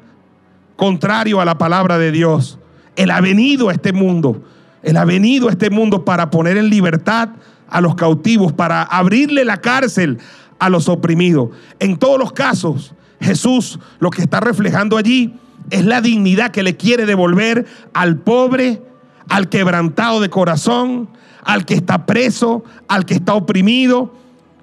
[0.77, 2.59] contrario a la palabra de Dios.
[2.97, 4.45] Él ha venido a este mundo,
[4.83, 7.31] Él ha venido a este mundo para poner en libertad
[7.69, 10.19] a los cautivos, para abrirle la cárcel
[10.63, 11.49] a los oprimidos.
[11.81, 15.35] En todos los casos, Jesús lo que está reflejando allí
[15.71, 18.81] es la dignidad que le quiere devolver al pobre,
[19.29, 21.09] al quebrantado de corazón,
[21.43, 24.15] al que está preso, al que está oprimido.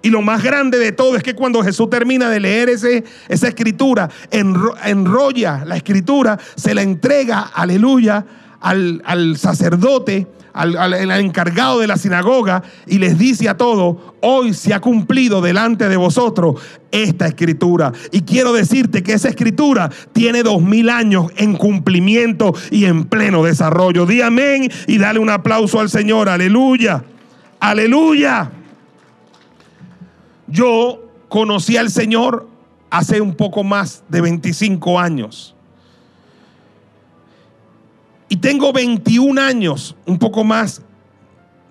[0.01, 3.49] Y lo más grande de todo es que cuando Jesús termina de leer ese, esa
[3.49, 8.25] escritura, enrolla la escritura, se la entrega, aleluya,
[8.61, 14.73] al, al sacerdote al, encargado de la sinagoga y les dice a todos, hoy se
[14.73, 16.55] ha cumplido delante de vosotros
[16.91, 17.93] esta escritura.
[18.11, 23.43] Y quiero decirte que esa escritura tiene dos mil años en cumplimiento y en pleno
[23.43, 24.05] desarrollo.
[24.05, 26.29] Di amén y dale un aplauso al Señor.
[26.29, 27.03] Aleluya.
[27.59, 28.51] Aleluya.
[30.47, 32.47] Yo conocí al Señor
[32.89, 35.55] hace un poco más de 25 años.
[38.29, 40.81] Y tengo 21 años, un poco más,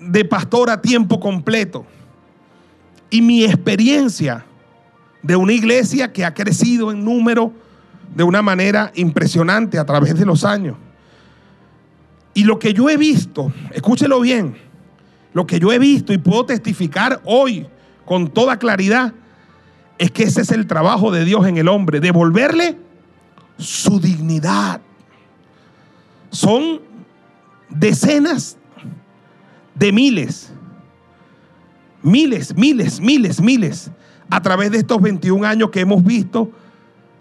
[0.01, 1.87] de pastor a tiempo completo.
[3.11, 4.45] Y mi experiencia
[5.23, 7.53] de una iglesia que ha crecido en número
[8.15, 10.77] de una manera impresionante a través de los años.
[12.35, 14.57] Y lo que yo he visto, escúchelo bien,
[15.33, 17.67] lo que yo he visto y puedo testificar hoy
[18.05, 19.13] con toda claridad,
[19.99, 22.79] es que ese es el trabajo de Dios en el hombre, devolverle
[23.59, 24.81] su dignidad.
[26.31, 26.81] Son
[27.71, 28.57] decenas
[29.75, 30.53] de miles,
[32.03, 33.91] miles, miles, miles, miles,
[34.31, 36.51] a través de estos 21 años que hemos visto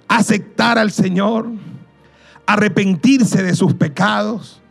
[0.07, 1.49] aceptar al Señor,
[2.45, 4.61] arrepentirse de sus pecados,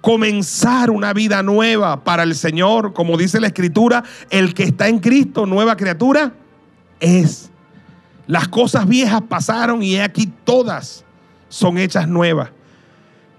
[0.00, 5.00] comenzar una vida nueva para el Señor, como dice la Escritura, el que está en
[5.00, 6.32] Cristo, nueva criatura,
[7.00, 7.50] es.
[8.26, 11.04] Las cosas viejas pasaron y aquí todas
[11.48, 12.50] son hechas nuevas.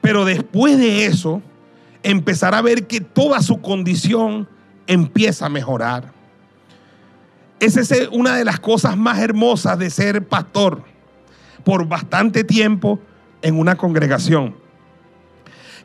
[0.01, 1.41] Pero después de eso,
[2.03, 4.47] empezar a ver que toda su condición
[4.87, 6.13] empieza a mejorar.
[7.59, 10.83] Esa es una de las cosas más hermosas de ser pastor
[11.63, 12.99] por bastante tiempo
[13.41, 14.55] en una congregación.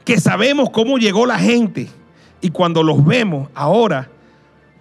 [0.05, 1.89] Que sabemos cómo llegó la gente
[2.41, 4.11] y cuando los vemos ahora,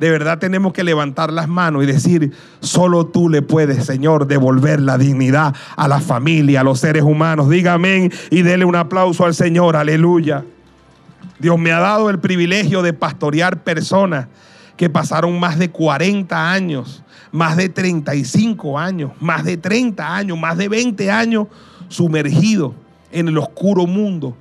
[0.01, 4.81] de verdad tenemos que levantar las manos y decir, solo tú le puedes, Señor, devolver
[4.81, 7.49] la dignidad a la familia, a los seres humanos.
[7.49, 10.43] Diga amén y dele un aplauso al Señor, aleluya.
[11.37, 14.25] Dios me ha dado el privilegio de pastorear personas
[14.75, 20.57] que pasaron más de 40 años, más de 35 años, más de 30 años, más
[20.57, 21.45] de 20 años
[21.89, 22.73] sumergidos
[23.11, 24.35] en el oscuro mundo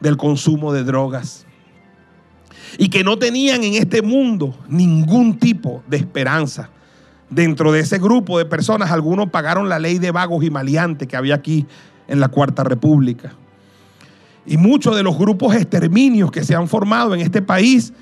[0.00, 1.44] del consumo de drogas
[2.78, 6.70] y que no tenían en este mundo ningún tipo de esperanza.
[7.30, 11.16] Dentro de ese grupo de personas, algunos pagaron la ley de vagos y maleantes que
[11.16, 11.66] había aquí
[12.08, 13.32] en la Cuarta República.
[14.44, 17.92] Y muchos de los grupos exterminios que se han formado en este país,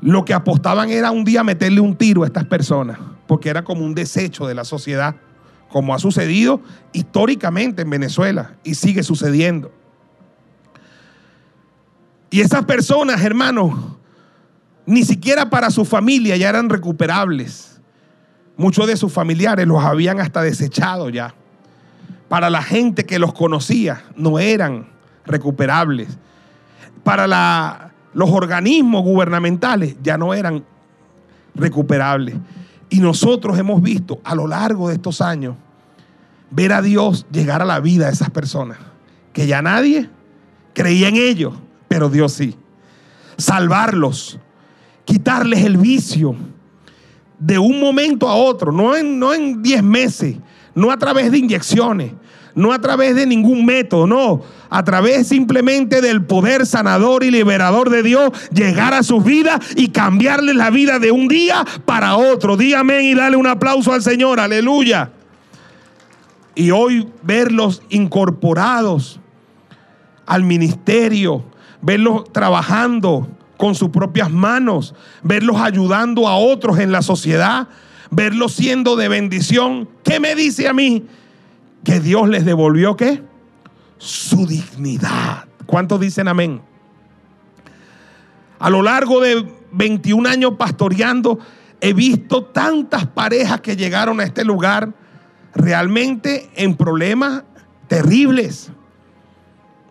[0.00, 3.84] lo que apostaban era un día meterle un tiro a estas personas, porque era como
[3.84, 5.16] un desecho de la sociedad,
[5.68, 6.60] como ha sucedido
[6.92, 9.72] históricamente en Venezuela y sigue sucediendo.
[12.30, 13.72] Y esas personas, hermanos,
[14.84, 17.80] ni siquiera para su familia ya eran recuperables.
[18.56, 21.34] Muchos de sus familiares los habían hasta desechado ya.
[22.28, 24.88] Para la gente que los conocía no eran
[25.24, 26.08] recuperables.
[27.04, 30.64] Para los organismos gubernamentales ya no eran
[31.54, 32.36] recuperables.
[32.88, 35.56] Y nosotros hemos visto a lo largo de estos años
[36.50, 38.78] ver a Dios llegar a la vida de esas personas,
[39.32, 40.08] que ya nadie
[40.72, 41.54] creía en ellos
[41.88, 42.56] pero Dios sí.
[43.36, 44.38] Salvarlos,
[45.04, 46.36] quitarles el vicio
[47.38, 50.36] de un momento a otro, no en, no en 10 meses,
[50.74, 52.12] no a través de inyecciones,
[52.54, 57.90] no a través de ningún método, no, a través simplemente del poder sanador y liberador
[57.90, 62.56] de Dios, llegar a sus vidas y cambiarles la vida de un día para otro.
[62.56, 65.12] Dígame y dale un aplauso al Señor, aleluya.
[66.54, 69.20] Y hoy verlos incorporados
[70.24, 71.44] al ministerio,
[71.82, 77.68] verlos trabajando con sus propias manos, verlos ayudando a otros en la sociedad,
[78.10, 79.88] verlos siendo de bendición.
[80.04, 81.06] ¿Qué me dice a mí?
[81.84, 83.22] Que Dios les devolvió qué?
[83.98, 85.46] Su dignidad.
[85.66, 86.60] ¿Cuántos dicen amén?
[88.58, 91.38] A lo largo de 21 años pastoreando,
[91.80, 94.92] he visto tantas parejas que llegaron a este lugar
[95.54, 97.44] realmente en problemas
[97.88, 98.70] terribles,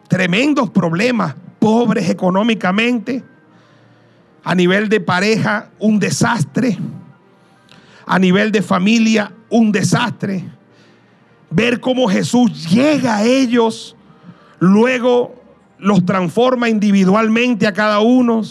[0.08, 3.24] tremendos problemas, pobres económicamente,
[4.44, 6.78] a nivel de pareja un desastre,
[8.06, 10.46] a nivel de familia un desastre.
[11.50, 13.96] Ver cómo Jesús llega a ellos,
[14.60, 15.42] luego
[15.80, 18.44] los transforma individualmente a cada uno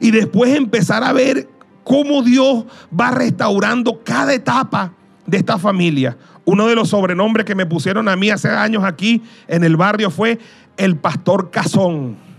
[0.00, 1.46] y después empezar a ver
[1.84, 2.64] cómo Dios
[2.98, 4.94] va restaurando cada etapa
[5.26, 6.16] de esta familia.
[6.46, 10.10] Uno de los sobrenombres que me pusieron a mí hace años aquí en el barrio
[10.10, 10.38] fue
[10.78, 12.29] el pastor Cazón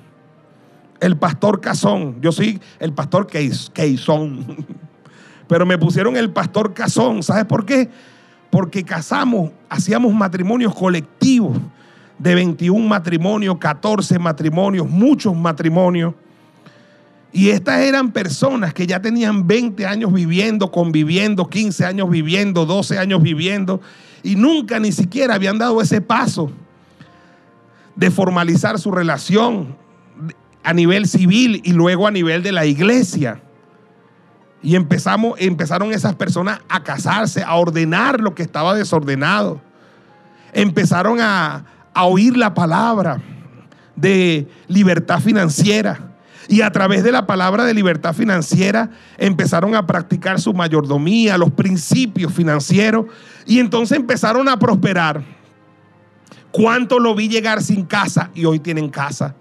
[1.01, 2.21] el pastor Cazón.
[2.21, 4.65] Yo soy el pastor Queizón.
[5.47, 7.23] Pero me pusieron el pastor Cazón.
[7.23, 7.89] ¿Sabes por qué?
[8.49, 11.57] Porque casamos, hacíamos matrimonios colectivos
[12.17, 16.13] de 21 matrimonios, 14 matrimonios, muchos matrimonios.
[17.33, 22.99] Y estas eran personas que ya tenían 20 años viviendo, conviviendo, 15 años viviendo, 12
[22.99, 23.81] años viviendo,
[24.21, 26.51] y nunca ni siquiera habían dado ese paso
[27.95, 29.75] de formalizar su relación,
[30.63, 33.41] a nivel civil y luego a nivel de la iglesia.
[34.63, 39.59] Y empezamos, empezaron esas personas a casarse, a ordenar lo que estaba desordenado.
[40.53, 43.21] Empezaron a, a oír la palabra
[43.95, 46.11] de libertad financiera.
[46.47, 51.51] Y a través de la palabra de libertad financiera empezaron a practicar su mayordomía, los
[51.51, 53.05] principios financieros.
[53.45, 55.23] Y entonces empezaron a prosperar.
[56.51, 59.35] ¿Cuánto lo vi llegar sin casa y hoy tienen casa?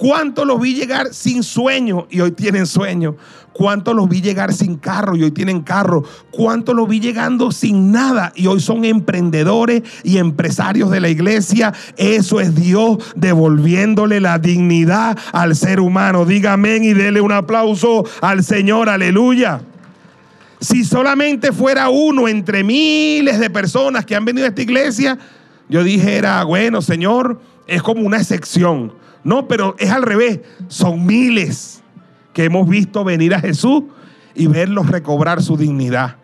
[0.00, 3.16] ¿Cuántos los vi llegar sin sueño y hoy tienen sueño?
[3.52, 6.04] ¿Cuántos los vi llegar sin carro y hoy tienen carro?
[6.30, 11.74] ¿Cuántos los vi llegando sin nada y hoy son emprendedores y empresarios de la iglesia?
[11.98, 16.24] Eso es Dios devolviéndole la dignidad al ser humano.
[16.24, 19.60] Dígame y dele un aplauso al Señor, aleluya.
[20.62, 25.18] Si solamente fuera uno entre miles de personas que han venido a esta iglesia,
[25.68, 28.98] yo dijera, bueno, Señor, es como una excepción.
[29.24, 30.40] No, pero es al revés.
[30.68, 31.82] Son miles
[32.32, 33.84] que hemos visto venir a Jesús
[34.34, 36.16] y verlos recobrar su dignidad.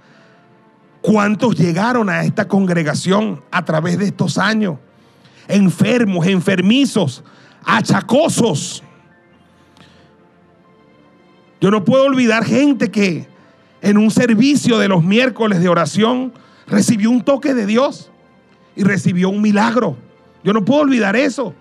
[1.01, 4.77] ¿Cuántos llegaron a esta congregación a través de estos años?
[5.49, 7.23] Enfermos, enfermizos,
[7.65, 8.83] achacosos.
[11.61, 13.29] Yo no puedo olvidar gente que
[13.83, 16.33] en un servicio de los miércoles de oración
[16.67, 18.11] recibió un toque de Dios
[18.75, 19.97] y recibió un milagro.
[20.43, 21.55] Yo no puedo olvidar eso.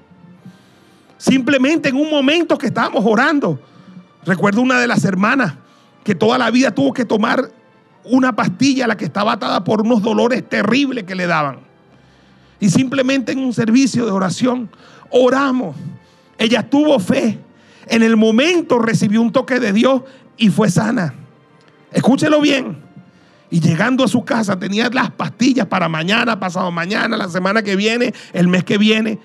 [1.25, 3.59] Simplemente en un momento que estábamos orando,
[4.25, 5.55] recuerdo una de las hermanas
[6.03, 7.49] que toda la vida tuvo que tomar
[8.03, 11.61] una pastilla a la que estaba atada por unos dolores terribles que le daban.
[12.59, 14.69] Y simplemente en un servicio de oración
[15.09, 15.75] oramos.
[16.37, 17.39] Ella tuvo fe.
[17.87, 20.03] En el momento recibió un toque de Dios
[20.37, 21.15] y fue sana.
[21.91, 22.77] Escúchelo bien.
[23.49, 27.75] Y llegando a su casa tenía las pastillas para mañana, pasado mañana, la semana que
[27.75, 29.17] viene, el mes que viene.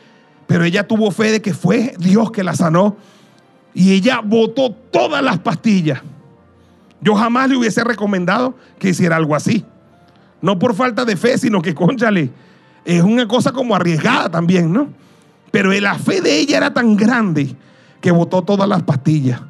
[0.50, 2.96] Pero ella tuvo fe de que fue Dios que la sanó.
[3.72, 6.02] Y ella botó todas las pastillas.
[7.00, 9.64] Yo jamás le hubiese recomendado que hiciera algo así.
[10.42, 12.32] No por falta de fe, sino que, conchale,
[12.84, 14.88] es una cosa como arriesgada también, ¿no?
[15.52, 17.54] Pero la fe de ella era tan grande
[18.00, 19.40] que botó todas las pastillas.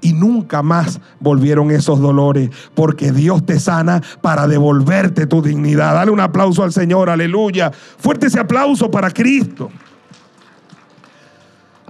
[0.00, 5.94] Y nunca más volvieron esos dolores, porque Dios te sana para devolverte tu dignidad.
[5.94, 7.70] Dale un aplauso al Señor, aleluya.
[7.70, 9.70] Fuerte ese aplauso para Cristo.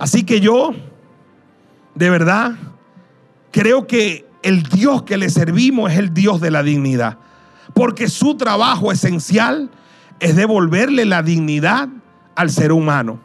[0.02, 0.74] Así que yo,
[1.94, 2.56] de verdad,
[3.52, 7.18] creo que el Dios que le servimos es el Dios de la dignidad.
[7.72, 9.70] Porque su trabajo esencial
[10.18, 11.88] es devolverle la dignidad
[12.34, 13.20] al ser humano.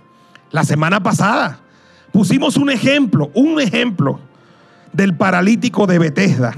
[0.51, 1.61] La semana pasada
[2.11, 4.19] pusimos un ejemplo, un ejemplo
[4.93, 6.53] del paralítico de Bethesda.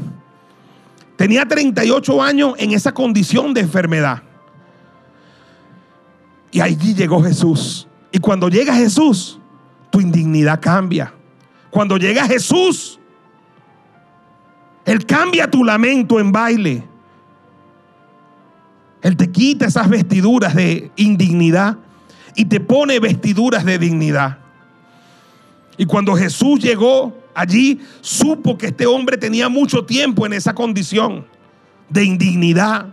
[1.15, 4.21] Tenía 38 años en esa condición de enfermedad.
[6.51, 7.87] Y allí llegó Jesús.
[8.11, 9.38] Y cuando llega Jesús,
[9.89, 11.13] tu indignidad cambia.
[11.69, 12.99] Cuando llega Jesús,
[14.85, 16.83] Él cambia tu lamento en baile.
[19.01, 21.77] Él te quita esas vestiduras de indignidad
[22.35, 24.39] y te pone vestiduras de dignidad.
[25.77, 31.25] Y cuando Jesús llegó allí, supo que este hombre tenía mucho tiempo en esa condición
[31.87, 32.87] de indignidad,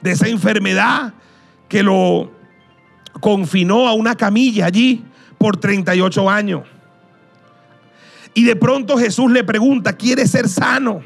[0.00, 1.12] de esa enfermedad
[1.68, 2.30] que lo
[3.20, 5.04] confinó a una camilla allí
[5.38, 6.62] por 38 años.
[8.34, 11.02] Y de pronto Jesús le pregunta, ¿quiere ser sano?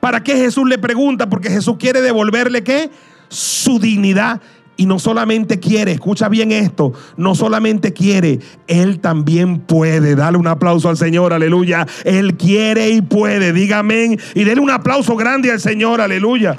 [0.00, 1.28] ¿Para qué Jesús le pregunta?
[1.28, 2.90] Porque Jesús quiere devolverle qué?
[3.28, 4.40] Su dignidad.
[4.76, 10.16] Y no solamente quiere, escucha bien esto, no solamente quiere, Él también puede.
[10.16, 11.86] Dale un aplauso al Señor, aleluya.
[12.04, 14.18] Él quiere y puede, dígame.
[14.34, 16.56] Y dele un aplauso grande al Señor, aleluya.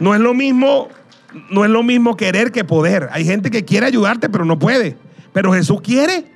[0.00, 0.88] No es lo mismo
[1.50, 3.08] no es lo mismo querer que poder.
[3.12, 4.96] Hay gente que quiere ayudarte, pero no puede.
[5.32, 6.30] Pero Jesús quiere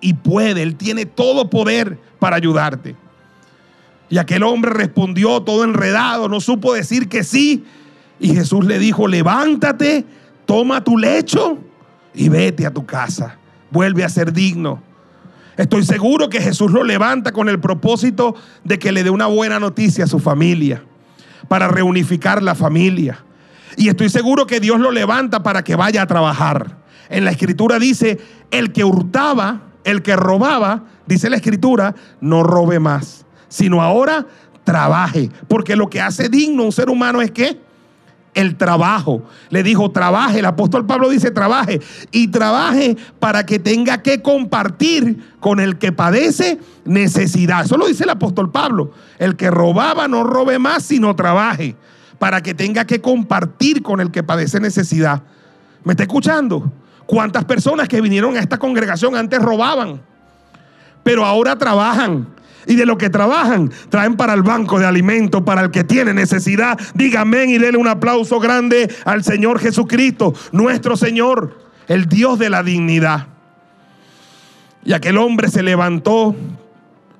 [0.00, 0.62] y puede.
[0.62, 2.96] Él tiene todo poder para ayudarte.
[4.08, 7.64] Y aquel hombre respondió todo enredado, no supo decir que sí.
[8.18, 10.04] Y Jesús le dijo, levántate,
[10.46, 11.58] toma tu lecho
[12.12, 13.38] y vete a tu casa.
[13.70, 14.82] Vuelve a ser digno.
[15.56, 19.60] Estoy seguro que Jesús lo levanta con el propósito de que le dé una buena
[19.60, 20.82] noticia a su familia,
[21.48, 23.24] para reunificar la familia
[23.76, 26.78] y estoy seguro que Dios lo levanta para que vaya a trabajar.
[27.08, 28.18] En la escritura dice,
[28.50, 34.26] el que hurtaba, el que robaba, dice la escritura, no robe más, sino ahora
[34.64, 35.30] trabaje.
[35.48, 37.58] Porque lo que hace digno un ser humano es que
[38.34, 39.22] el trabajo.
[39.48, 40.38] Le dijo, trabaje.
[40.38, 41.80] El apóstol Pablo dice, trabaje.
[42.12, 47.64] Y trabaje para que tenga que compartir con el que padece necesidad.
[47.64, 48.92] Eso lo dice el apóstol Pablo.
[49.18, 51.76] El que robaba no robe más, sino trabaje
[52.20, 55.22] para que tenga que compartir con el que padece necesidad.
[55.84, 56.70] ¿Me está escuchando?
[57.06, 60.02] ¿Cuántas personas que vinieron a esta congregación antes robaban?
[61.02, 62.28] Pero ahora trabajan.
[62.66, 66.12] Y de lo que trabajan, traen para el banco de alimentos, para el que tiene
[66.12, 66.78] necesidad.
[66.92, 71.58] Dígame y denle un aplauso grande al Señor Jesucristo, nuestro Señor,
[71.88, 73.28] el Dios de la dignidad.
[74.84, 76.36] Y aquel hombre se levantó.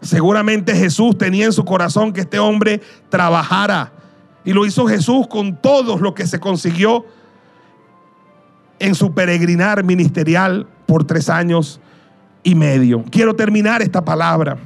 [0.03, 3.95] Seguramente Jesús tenía en su corazón que este hombre trabajara
[4.45, 7.05] y lo hizo Jesús con todo lo que se consiguió
[8.79, 11.81] en su peregrinar ministerial por tres años
[12.43, 13.05] y medio.
[13.11, 14.59] Quiero terminar esta palabra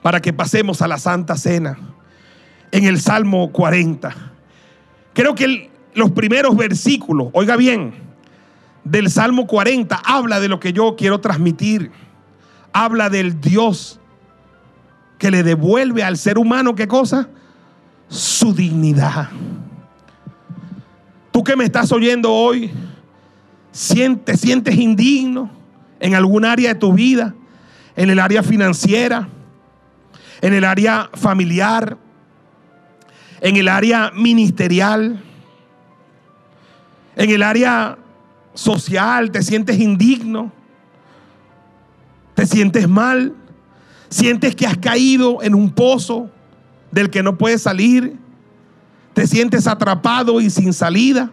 [0.00, 1.78] para que pasemos a la Santa Cena
[2.70, 4.14] en el Salmo 40.
[5.12, 7.94] Creo que los primeros versículos, oiga bien,
[8.84, 11.90] del Salmo 40 habla de lo que yo quiero transmitir.
[12.72, 14.00] Habla del Dios
[15.18, 17.28] que le devuelve al ser humano, ¿qué cosa?
[18.12, 19.30] Su dignidad.
[21.30, 22.70] Tú que me estás oyendo hoy,
[23.70, 25.50] te sientes indigno
[25.98, 27.34] en algún área de tu vida,
[27.96, 29.30] en el área financiera,
[30.42, 31.96] en el área familiar,
[33.40, 35.18] en el área ministerial,
[37.16, 37.96] en el área
[38.52, 40.52] social, te sientes indigno,
[42.34, 43.34] te sientes mal,
[44.10, 46.30] sientes que has caído en un pozo
[46.92, 48.16] del que no puedes salir,
[49.14, 51.30] te sientes atrapado y sin salida.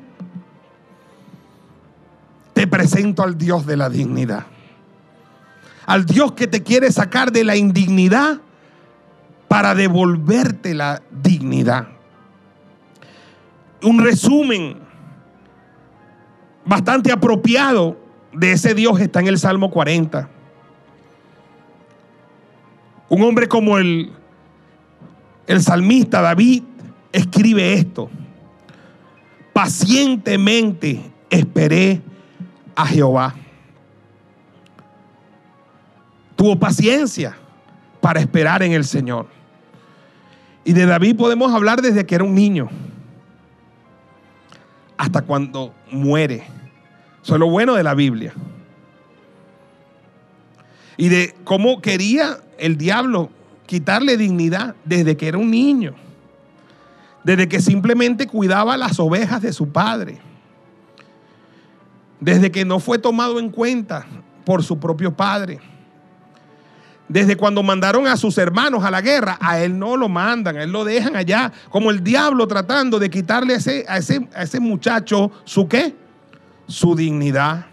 [2.54, 4.48] Te presento al Dios de la dignidad,
[5.86, 8.42] al Dios que te quiere sacar de la indignidad
[9.48, 11.88] para devolverte la dignidad.
[13.82, 14.78] Un resumen
[16.66, 17.98] bastante apropiado
[18.34, 20.30] de ese Dios está en el Salmo 40.
[23.08, 24.12] Un hombre como el,
[25.50, 26.62] el salmista David
[27.12, 28.08] escribe esto.
[29.52, 32.04] Pacientemente esperé
[32.76, 33.34] a Jehová.
[36.36, 37.36] Tuvo paciencia
[38.00, 39.26] para esperar en el Señor.
[40.64, 42.70] Y de David podemos hablar desde que era un niño
[44.98, 46.44] hasta cuando muere.
[47.24, 48.34] Eso es lo bueno de la Biblia.
[50.96, 53.32] Y de cómo quería el diablo
[53.70, 55.94] quitarle dignidad desde que era un niño.
[57.24, 60.18] Desde que simplemente cuidaba las ovejas de su padre.
[62.20, 64.08] Desde que no fue tomado en cuenta
[64.44, 65.60] por su propio padre.
[67.08, 70.64] Desde cuando mandaron a sus hermanos a la guerra, a él no lo mandan, a
[70.64, 73.54] él lo dejan allá, como el diablo tratando de quitarle
[73.88, 75.96] a ese, muchacho su qué?
[76.68, 77.68] Su dignidad.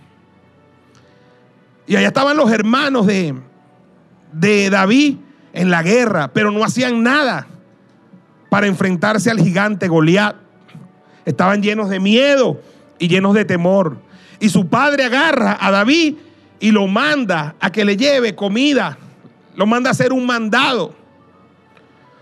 [1.87, 5.17] Y allá estaban los hermanos de David
[5.57, 7.47] en la guerra, pero no hacían nada
[8.51, 10.37] para enfrentarse al gigante Goliat.
[11.25, 12.61] Estaban llenos de miedo
[12.99, 13.97] y llenos de temor.
[14.39, 16.17] Y su padre agarra a David
[16.61, 18.99] y lo manda a que le lleve comida.
[19.55, 20.95] Lo manda a hacer un mandado.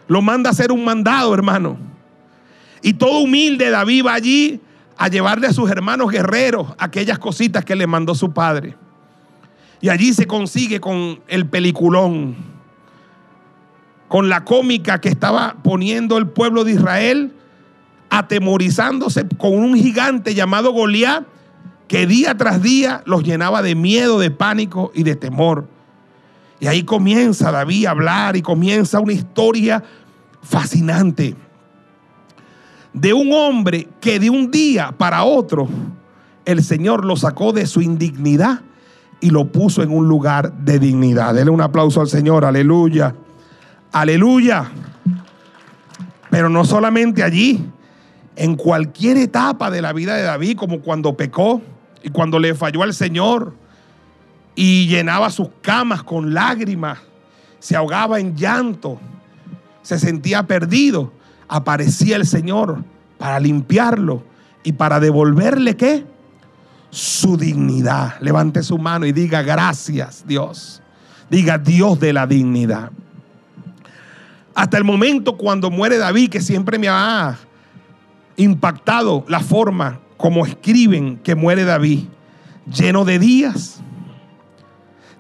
[0.07, 1.77] Lo manda a hacer un mandado, hermano.
[2.83, 4.61] Y todo humilde David va allí
[4.97, 8.77] a llevarle a sus hermanos guerreros aquellas cositas que le mandó su padre.
[9.81, 12.54] Y allí se consigue con el peliculón,
[14.15, 17.33] con la cómica que estaba poniendo el pueblo de Israel,
[18.11, 21.25] atemorizándose con un gigante llamado Goliat,
[21.89, 25.67] que día tras día los llenaba de miedo, de pánico y de temor.
[26.61, 29.83] Y ahí comienza David a hablar y comienza una historia
[30.43, 31.35] fascinante
[32.93, 35.69] de un hombre que de un día para otro
[36.45, 38.61] el Señor lo sacó de su indignidad
[39.21, 41.35] y lo puso en un lugar de dignidad.
[41.35, 43.17] Dele un aplauso al Señor, aleluya,
[43.95, 44.71] aleluya.
[46.29, 47.65] Pero no solamente allí,
[48.35, 51.63] en cualquier etapa de la vida de David, como cuando pecó
[52.03, 53.55] y cuando le falló al Señor
[54.57, 56.99] y llenaba sus camas con lágrimas,
[57.61, 58.99] se ahogaba en llanto,
[59.83, 61.13] se sentía perdido,
[61.49, 62.83] aparecía el Señor
[63.17, 64.25] para limpiarlo
[64.65, 66.05] y para devolverle qué?
[66.91, 68.21] Su dignidad.
[68.21, 70.83] Levante su mano y diga gracias Dios.
[71.31, 72.91] Diga Dios de la dignidad.
[74.55, 77.39] Hasta el momento cuando muere David, que siempre me ha
[78.37, 82.05] impactado la forma como escriben que muere David,
[82.67, 83.81] lleno de días,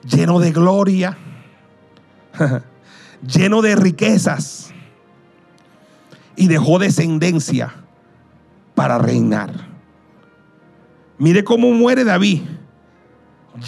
[0.08, 1.18] lleno de gloria,
[3.26, 4.72] lleno de riquezas
[6.36, 7.74] y dejó descendencia
[8.74, 9.52] para reinar.
[11.18, 12.42] Mire cómo muere David,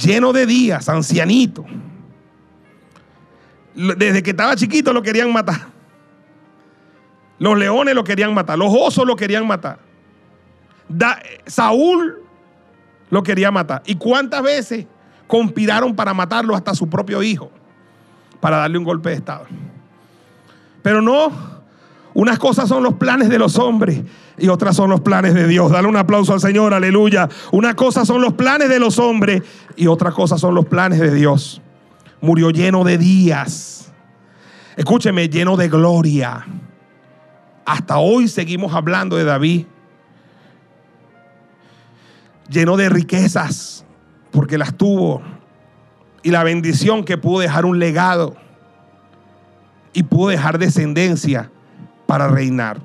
[0.02, 1.64] lleno de días, ancianito.
[3.76, 5.66] Desde que estaba chiquito lo querían matar.
[7.38, 9.78] Los leones lo querían matar, los osos lo querían matar.
[11.46, 12.22] Saúl
[13.10, 13.82] lo quería matar.
[13.86, 14.86] ¿Y cuántas veces
[15.26, 17.50] conspiraron para matarlo hasta su propio hijo?
[18.40, 19.44] Para darle un golpe de estado.
[20.82, 21.30] Pero no,
[22.14, 24.00] unas cosas son los planes de los hombres
[24.38, 25.70] y otras son los planes de Dios.
[25.70, 27.28] Dale un aplauso al Señor, aleluya.
[27.52, 29.42] Una cosa son los planes de los hombres
[29.76, 31.60] y otra cosa son los planes de Dios.
[32.20, 33.92] Murió lleno de días.
[34.76, 36.46] Escúcheme, lleno de gloria.
[37.64, 39.66] Hasta hoy seguimos hablando de David.
[42.48, 43.84] Lleno de riquezas.
[44.30, 45.22] porque las tuvo.
[46.22, 48.36] Y la bendición que pudo dejar un legado
[49.94, 51.50] y pudo dejar descendencia
[52.06, 52.82] para reinar.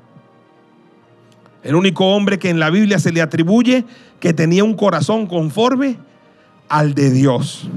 [1.62, 3.84] El único hombre que en la Biblia se le atribuye
[4.18, 5.98] que tenía un corazón conforme
[6.70, 7.68] al de Dios.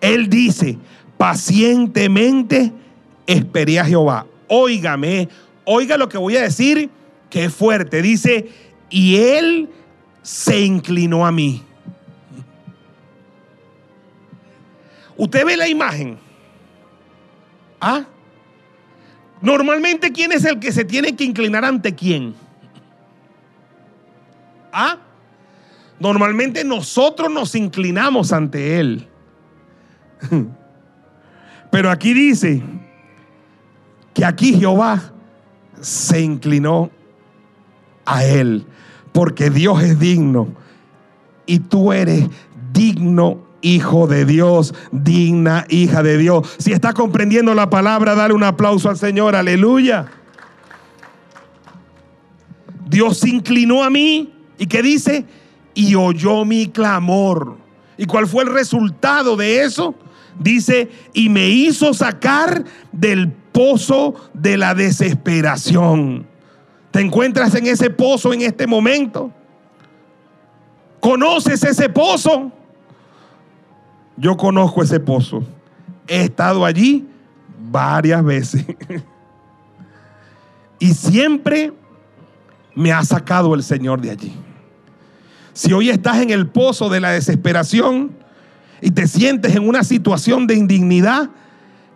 [0.00, 0.78] Él dice,
[1.16, 2.72] pacientemente
[3.26, 4.26] esperé a Jehová.
[4.48, 5.28] Óigame,
[5.64, 6.90] oiga lo que voy a decir,
[7.30, 8.02] que es fuerte.
[8.02, 8.48] Dice,
[8.90, 9.68] y él
[10.22, 11.62] se inclinó a mí.
[15.16, 16.18] Usted ve la imagen.
[17.80, 18.04] ¿Ah?
[19.40, 22.34] Normalmente, ¿quién es el que se tiene que inclinar ante quién?
[24.72, 24.98] ¿Ah?
[25.98, 29.08] Normalmente nosotros nos inclinamos ante Él.
[31.70, 32.62] Pero aquí dice
[34.14, 35.12] que aquí Jehová
[35.80, 36.90] se inclinó
[38.04, 38.66] a Él,
[39.12, 40.48] porque Dios es digno
[41.44, 42.28] y tú eres
[42.72, 46.54] digno hijo de Dios, digna hija de Dios.
[46.58, 50.06] Si estás comprendiendo la palabra, dale un aplauso al Señor, aleluya.
[52.88, 55.26] Dios se inclinó a mí y que dice,
[55.74, 57.56] y oyó mi clamor.
[57.98, 59.94] ¿Y cuál fue el resultado de eso?
[60.38, 66.26] Dice, y me hizo sacar del pozo de la desesperación.
[66.90, 69.32] ¿Te encuentras en ese pozo en este momento?
[71.00, 72.52] ¿Conoces ese pozo?
[74.16, 75.42] Yo conozco ese pozo.
[76.06, 77.06] He estado allí
[77.70, 78.64] varias veces.
[80.78, 81.72] y siempre
[82.74, 84.34] me ha sacado el Señor de allí.
[85.52, 88.10] Si hoy estás en el pozo de la desesperación
[88.80, 91.30] y te sientes en una situación de indignidad,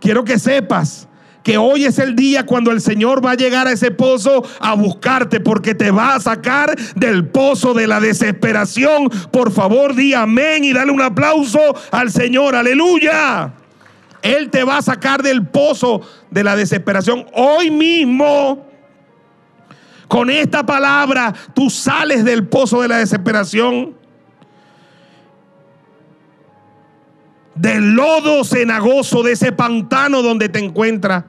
[0.00, 1.08] quiero que sepas
[1.42, 4.74] que hoy es el día cuando el Señor va a llegar a ese pozo a
[4.74, 9.08] buscarte porque te va a sacar del pozo de la desesperación.
[9.30, 11.60] Por favor, di amén y dale un aplauso
[11.90, 12.54] al Señor.
[12.54, 13.54] Aleluya.
[14.22, 18.66] Él te va a sacar del pozo de la desesperación hoy mismo.
[20.08, 23.99] Con esta palabra tú sales del pozo de la desesperación.
[27.60, 31.24] Del lodo cenagoso, de ese pantano donde te encuentras.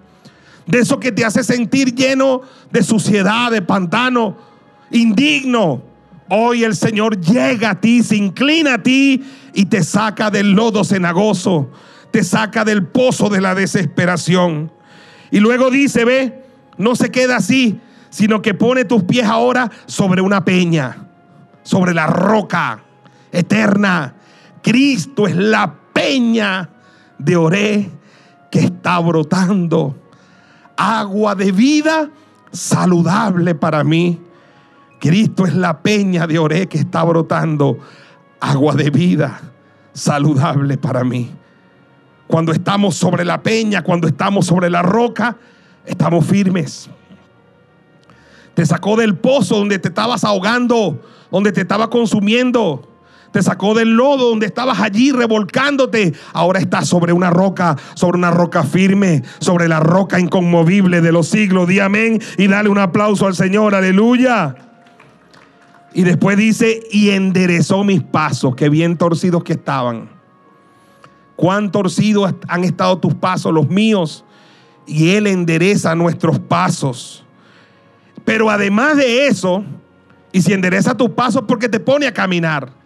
[0.65, 4.37] De eso que te hace sentir lleno de suciedad, de pantano,
[4.91, 5.83] indigno.
[6.29, 9.21] Hoy el Señor llega a ti, se inclina a ti
[9.53, 11.69] y te saca del lodo cenagoso.
[12.11, 14.71] Te saca del pozo de la desesperación.
[15.31, 16.45] Y luego dice, ve,
[16.77, 21.09] no se queda así, sino que pone tus pies ahora sobre una peña,
[21.63, 22.85] sobre la roca
[23.33, 24.15] eterna.
[24.61, 26.69] Cristo es la peña
[27.17, 27.91] de Oré
[28.49, 29.95] que está brotando.
[30.75, 32.09] Agua de vida
[32.51, 34.19] saludable para mí.
[34.99, 37.77] Cristo es la peña de Oré que está brotando.
[38.39, 39.39] Agua de vida
[39.93, 41.31] saludable para mí.
[42.27, 45.37] Cuando estamos sobre la peña, cuando estamos sobre la roca,
[45.85, 46.89] estamos firmes.
[48.55, 52.90] Te sacó del pozo donde te estabas ahogando, donde te estaba consumiendo.
[53.31, 56.13] Te sacó del lodo donde estabas allí revolcándote.
[56.33, 61.29] Ahora estás sobre una roca, sobre una roca firme, sobre la roca inconmovible de los
[61.29, 61.67] siglos.
[61.67, 63.73] Di amén y dale un aplauso al Señor.
[63.73, 64.55] Aleluya.
[65.93, 70.09] Y después dice, y enderezó mis pasos, que bien torcidos que estaban.
[71.35, 74.25] Cuán torcidos han estado tus pasos, los míos.
[74.85, 77.25] Y Él endereza nuestros pasos.
[78.25, 79.63] Pero además de eso,
[80.31, 82.80] y si endereza tus pasos porque te pone a caminar,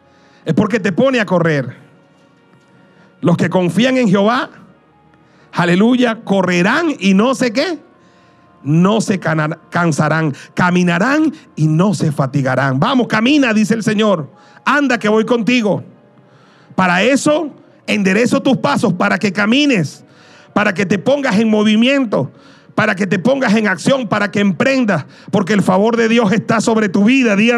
[0.45, 1.75] es porque te pone a correr.
[3.21, 4.49] Los que confían en Jehová,
[5.51, 7.79] aleluya, correrán y no sé qué,
[8.63, 12.79] no se cansarán, caminarán y no se fatigarán.
[12.79, 14.29] Vamos, camina, dice el Señor.
[14.65, 15.83] Anda que voy contigo.
[16.75, 17.51] Para eso
[17.87, 20.03] enderezo tus pasos, para que camines,
[20.53, 22.31] para que te pongas en movimiento,
[22.73, 26.59] para que te pongas en acción, para que emprendas, porque el favor de Dios está
[26.59, 27.35] sobre tu vida.
[27.35, 27.51] Di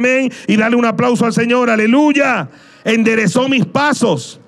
[0.47, 1.69] y dale un aplauso al Señor.
[1.69, 2.49] Aleluya.
[2.87, 4.39] Enderezó mis pasos.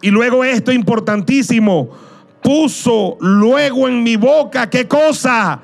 [0.00, 1.90] Y luego esto importantísimo,
[2.42, 5.60] puso luego en mi boca, ¿qué cosa?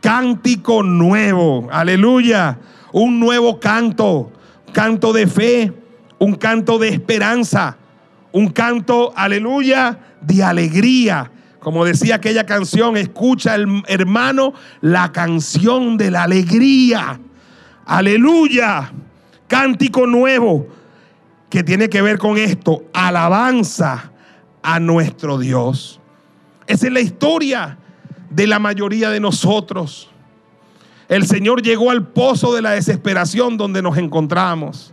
[0.00, 2.58] Cántico nuevo, aleluya,
[2.92, 4.32] un nuevo canto,
[4.72, 5.72] canto de fe,
[6.18, 7.76] un canto de esperanza,
[8.32, 11.30] un canto, aleluya, de alegría.
[11.58, 17.20] Como decía aquella canción, escucha el hermano la canción de la alegría.
[17.84, 18.90] Aleluya,
[19.46, 20.77] cántico nuevo
[21.50, 24.12] que tiene que ver con esto, alabanza
[24.62, 26.00] a nuestro Dios.
[26.66, 27.78] Esa es la historia
[28.30, 30.10] de la mayoría de nosotros.
[31.08, 34.92] El Señor llegó al pozo de la desesperación donde nos encontramos.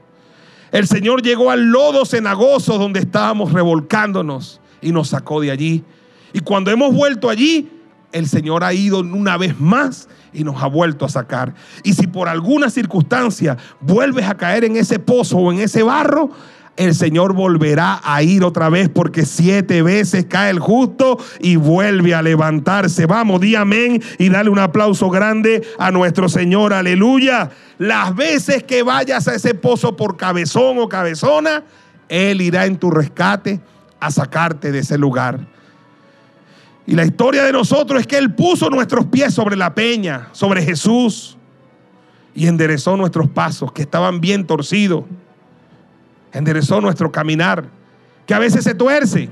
[0.72, 5.84] El Señor llegó al lodo cenagoso donde estábamos revolcándonos y nos sacó de allí.
[6.32, 7.70] Y cuando hemos vuelto allí,
[8.14, 11.54] el Señor ha ido una vez más y nos ha vuelto a sacar.
[11.84, 16.32] Y si por alguna circunstancia vuelves a caer en ese pozo o en ese barro,
[16.78, 22.14] el Señor volverá a ir otra vez porque siete veces cae el justo y vuelve
[22.14, 23.06] a levantarse.
[23.06, 26.74] Vamos, di amén y dale un aplauso grande a nuestro Señor.
[26.74, 27.50] Aleluya.
[27.78, 31.64] Las veces que vayas a ese pozo por cabezón o cabezona,
[32.10, 33.62] Él irá en tu rescate
[34.02, 35.55] a sacarte de ese lugar.
[36.88, 40.62] Y la historia de nosotros es que Él puso nuestros pies sobre la peña, sobre
[40.62, 41.38] Jesús,
[42.36, 45.06] y enderezó nuestros pasos que estaban bien torcidos
[46.36, 47.66] enderezó nuestro caminar,
[48.26, 49.30] que a veces se tuerce,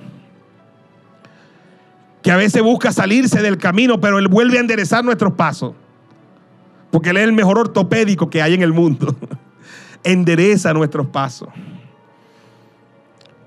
[2.21, 5.73] que a veces busca salirse del camino, pero Él vuelve a enderezar nuestros pasos,
[6.91, 9.15] porque Él es el mejor ortopédico que hay en el mundo.
[10.05, 11.49] Endereza nuestros pasos.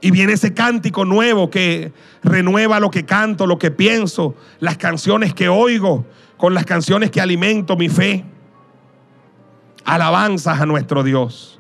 [0.01, 1.93] Y viene ese cántico nuevo que
[2.23, 6.05] renueva lo que canto, lo que pienso, las canciones que oigo,
[6.37, 8.25] con las canciones que alimento mi fe.
[9.85, 11.59] Alabanzas a nuestro Dios.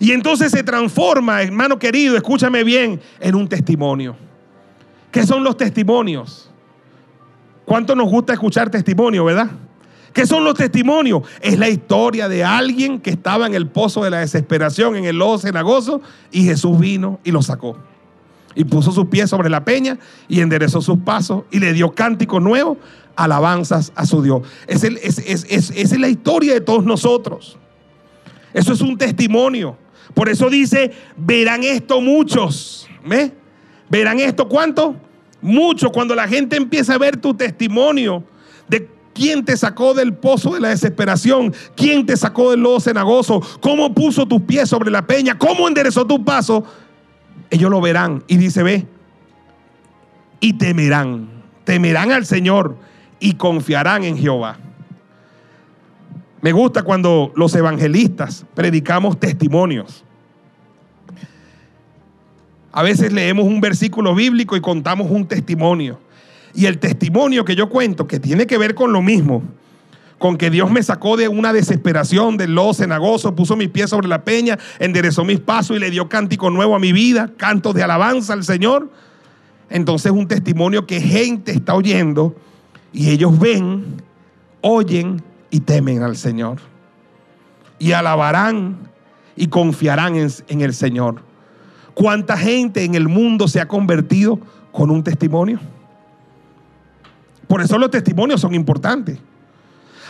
[0.00, 4.16] Y entonces se transforma, hermano querido, escúchame bien, en un testimonio.
[5.12, 6.50] ¿Qué son los testimonios?
[7.64, 9.50] ¿Cuánto nos gusta escuchar testimonio, verdad?
[10.12, 11.22] ¿Qué son los testimonios?
[11.40, 15.16] Es la historia de alguien que estaba en el pozo de la desesperación, en el
[15.16, 17.76] lodo cenagoso, y Jesús vino y lo sacó.
[18.54, 19.98] Y puso sus pies sobre la peña
[20.28, 22.76] y enderezó sus pasos y le dio cántico nuevo,
[23.16, 24.42] alabanzas a su Dios.
[24.66, 27.56] Es, es, la historia de todos nosotros.
[28.52, 29.78] Eso es un testimonio.
[30.12, 32.86] Por eso dice, verán esto muchos.
[33.06, 33.32] ¿Ve?
[33.88, 34.94] ¿Verán esto cuánto?
[35.40, 35.90] Muchos.
[35.90, 38.24] Cuando la gente empieza a ver tu testimonio
[39.14, 43.94] quién te sacó del pozo de la desesperación, quién te sacó del lodo cenagoso, cómo
[43.94, 46.64] puso tus pies sobre la peña, cómo enderezó tu paso,
[47.50, 48.24] ellos lo verán.
[48.26, 48.86] Y dice, ve,
[50.40, 51.28] y temerán,
[51.64, 52.76] temerán al Señor
[53.20, 54.58] y confiarán en Jehová.
[56.40, 60.04] Me gusta cuando los evangelistas predicamos testimonios.
[62.72, 66.00] A veces leemos un versículo bíblico y contamos un testimonio.
[66.54, 69.42] Y el testimonio que yo cuento, que tiene que ver con lo mismo,
[70.18, 74.06] con que Dios me sacó de una desesperación, del lodo cenagoso, puso mis pies sobre
[74.06, 77.82] la peña, enderezó mis pasos y le dio cántico nuevo a mi vida, cantos de
[77.82, 78.88] alabanza al Señor.
[79.68, 82.36] Entonces un testimonio que gente está oyendo
[82.92, 84.02] y ellos ven,
[84.60, 86.58] oyen y temen al Señor.
[87.78, 88.76] Y alabarán
[89.34, 91.22] y confiarán en, el Señor.
[91.94, 94.38] ¿Cuánta gente en el mundo se ha convertido
[94.70, 95.58] con un testimonio?
[97.52, 99.18] Por eso los testimonios son importantes.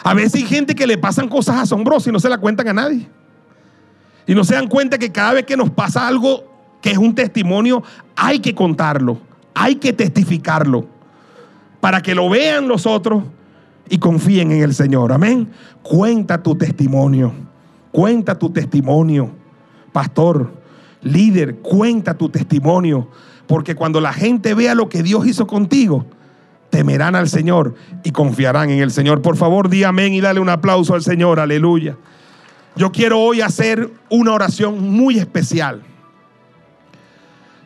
[0.04, 2.72] A veces hay gente que le pasan cosas asombrosas y no se la cuentan a
[2.72, 3.08] nadie.
[4.28, 6.44] Y no se dan cuenta que cada vez que nos pasa algo
[6.80, 7.82] que es un testimonio,
[8.14, 9.18] hay que contarlo,
[9.54, 10.86] hay que testificarlo,
[11.80, 13.24] para que lo vean los otros
[13.88, 15.10] y confíen en el Señor.
[15.10, 15.48] Amén.
[15.82, 17.32] Cuenta tu testimonio.
[17.90, 19.32] Cuenta tu testimonio.
[19.90, 20.52] Pastor,
[21.02, 23.08] líder, cuenta tu testimonio.
[23.48, 26.06] Porque cuando la gente vea lo que Dios hizo contigo,
[26.72, 29.20] temerán al Señor y confiarán en el Señor.
[29.20, 31.38] Por favor, di amén y dale un aplauso al Señor.
[31.38, 31.98] Aleluya.
[32.76, 35.82] Yo quiero hoy hacer una oración muy especial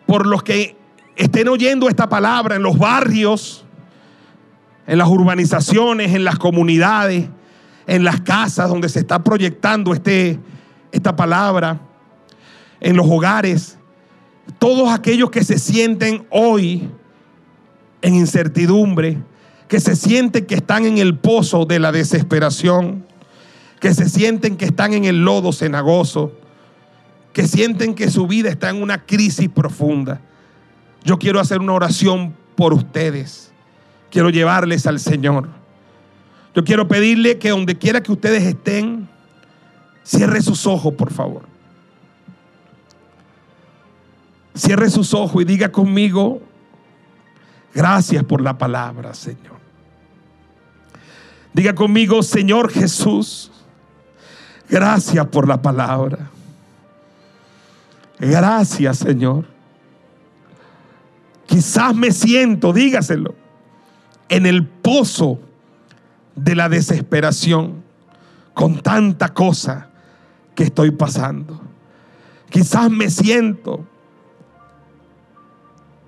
[0.07, 0.77] por los que
[1.15, 3.65] estén oyendo esta palabra en los barrios,
[4.89, 7.29] en las urbanizaciones, en las comunidades,
[7.87, 10.41] en las casas donde se está proyectando este,
[10.91, 11.79] esta palabra,
[12.81, 13.79] en los hogares,
[14.59, 16.91] todos aquellos que se sienten hoy
[18.03, 19.19] en incertidumbre,
[19.69, 23.05] que se sienten que están en el pozo de la desesperación,
[23.81, 26.33] que se sienten que están en el lodo cenagoso,
[27.33, 30.21] que sienten que su vida está en una crisis profunda.
[31.05, 33.47] Yo quiero hacer una oración por ustedes
[34.17, 35.47] quiero llevarles al Señor.
[36.55, 39.09] Yo quiero pedirle que donde quiera que ustedes estén,
[40.03, 41.43] cierre sus ojos, por favor.
[44.55, 46.41] Cierre sus ojos y diga conmigo,
[47.77, 49.61] gracias por la palabra, Señor.
[51.53, 53.53] Diga conmigo, Señor Jesús,
[54.69, 56.31] gracias por la palabra.
[58.19, 59.45] Gracias, Señor.
[61.47, 63.35] Quizás me siento, dígaselo
[64.31, 65.39] en el pozo
[66.35, 67.85] de la desesperación
[68.55, 69.91] con tanta cosa
[70.55, 71.61] que estoy pasando.
[72.49, 73.87] Quizás me siento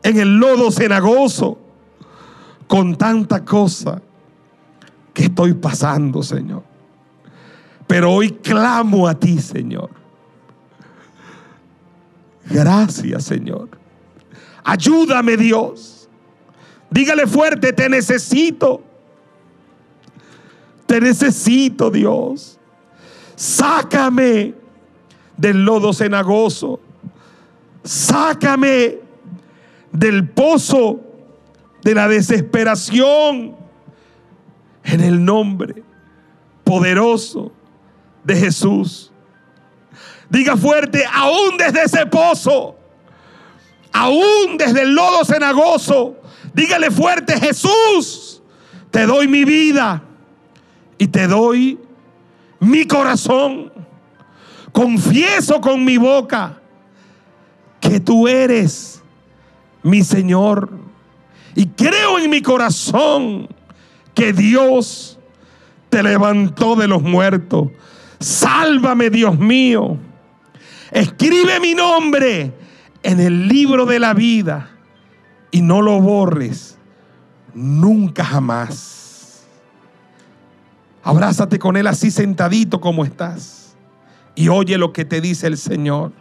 [0.08, 1.58] en el lodo cenagoso
[2.66, 4.00] con tanta cosa
[5.12, 6.62] que estoy pasando, Señor.
[7.86, 9.90] Pero hoy clamo a ti, Señor.
[12.46, 13.68] Gracias, Señor.
[14.64, 16.08] Ayúdame, Dios.
[16.90, 18.82] Dígale fuerte, te necesito.
[20.86, 22.58] Te necesito, Dios.
[23.36, 24.54] Sácame
[25.36, 26.80] del lodo cenagoso.
[27.84, 29.07] Sácame
[29.92, 31.00] del pozo
[31.82, 33.56] de la desesperación.
[34.84, 35.82] En el nombre
[36.64, 37.52] poderoso
[38.24, 39.10] de Jesús.
[40.28, 42.76] Diga fuerte, aún desde ese pozo,
[43.90, 46.16] aún desde el lodo cenagoso,
[46.52, 48.42] dígale fuerte, Jesús,
[48.90, 50.02] te doy mi vida
[50.98, 51.78] y te doy
[52.60, 53.72] mi corazón.
[54.72, 56.60] Confieso con mi boca
[57.80, 58.97] que tú eres
[59.82, 60.70] mi Señor.
[61.54, 63.48] Y creo en mi corazón
[64.14, 65.18] que Dios
[65.88, 67.70] te levantó de los muertos.
[68.20, 69.96] Sálvame, Dios mío.
[70.90, 72.52] Escribe mi nombre
[73.02, 74.70] en el libro de la vida
[75.50, 76.78] y no lo borres
[77.54, 79.46] nunca jamás.
[81.02, 83.76] Abrázate con Él así sentadito como estás
[84.34, 86.12] y oye lo que te dice el Señor.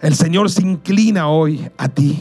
[0.00, 2.18] El Señor se inclina hoy a ti.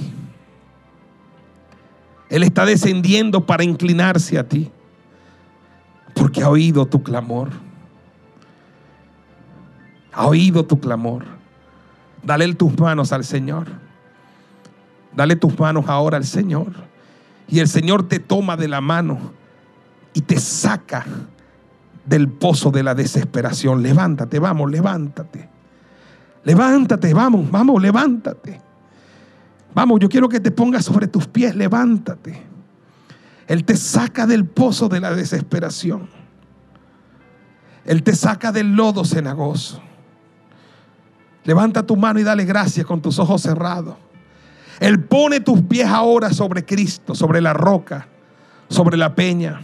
[2.29, 4.71] Él está descendiendo para inclinarse a ti
[6.13, 7.49] porque ha oído tu clamor.
[10.11, 11.25] Ha oído tu clamor.
[12.23, 13.67] Dale tus manos al Señor.
[15.15, 16.71] Dale tus manos ahora al Señor.
[17.47, 19.19] Y el Señor te toma de la mano
[20.13, 21.05] y te saca
[22.05, 23.83] del pozo de la desesperación.
[23.83, 25.49] Levántate, vamos, levántate.
[26.43, 28.61] Levántate, vamos, vamos, levántate.
[29.73, 32.43] Vamos, yo quiero que te pongas sobre tus pies, levántate.
[33.47, 36.09] Él te saca del pozo de la desesperación.
[37.85, 39.81] Él te saca del lodo cenagoso.
[41.43, 43.95] Levanta tu mano y dale gracias con tus ojos cerrados.
[44.79, 48.07] Él pone tus pies ahora sobre Cristo, sobre la roca,
[48.69, 49.61] sobre la peña.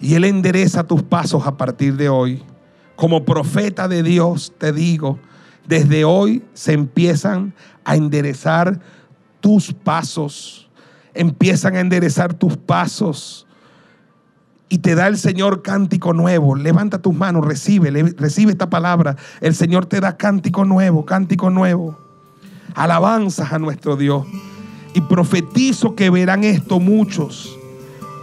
[0.00, 2.42] Y Él endereza tus pasos a partir de hoy.
[2.96, 5.18] Como profeta de Dios te digo,
[5.66, 7.54] desde hoy se empiezan
[7.84, 8.80] a enderezar
[9.40, 10.68] tus pasos.
[11.14, 13.46] Empiezan a enderezar tus pasos.
[14.68, 16.56] Y te da el Señor cántico nuevo.
[16.56, 19.16] Levanta tus manos, recibe, recibe esta palabra.
[19.40, 21.98] El Señor te da cántico nuevo, cántico nuevo.
[22.74, 24.26] Alabanzas a nuestro Dios.
[24.94, 27.58] Y profetizo que verán esto muchos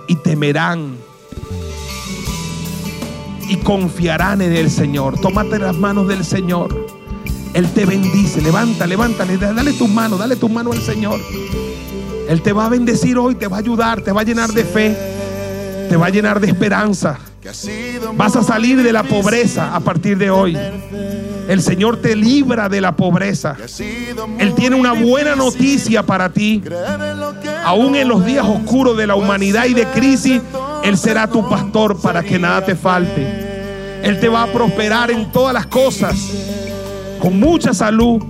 [0.07, 0.97] y temerán
[3.49, 5.19] y confiarán en el Señor.
[5.19, 6.89] Tómate las manos del Señor.
[7.53, 8.41] Él te bendice.
[8.41, 11.19] Levanta, levántale, dale tus manos, dale tus manos al Señor.
[12.27, 14.63] Él te va a bendecir hoy, te va a ayudar, te va a llenar de
[14.63, 14.95] fe,
[15.89, 17.17] te va a llenar de esperanza.
[18.15, 20.57] Vas a salir de la pobreza a partir de hoy.
[21.47, 23.55] El Señor te libra de la pobreza.
[24.38, 26.61] Él tiene una buena noticia para ti.
[27.65, 30.41] Aún en los días oscuros de la humanidad y de crisis,
[30.84, 33.49] Él será tu pastor para que nada te falte.
[34.03, 36.15] Él te va a prosperar en todas las cosas,
[37.19, 38.23] con mucha salud,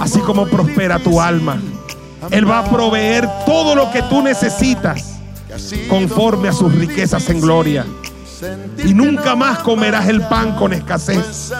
[0.00, 1.60] así como prospera tu alma.
[2.30, 5.18] Él va a proveer todo lo que tú necesitas
[5.88, 7.86] conforme a sus riquezas en gloria.
[8.84, 11.52] Y nunca más comerás el pan con escasez.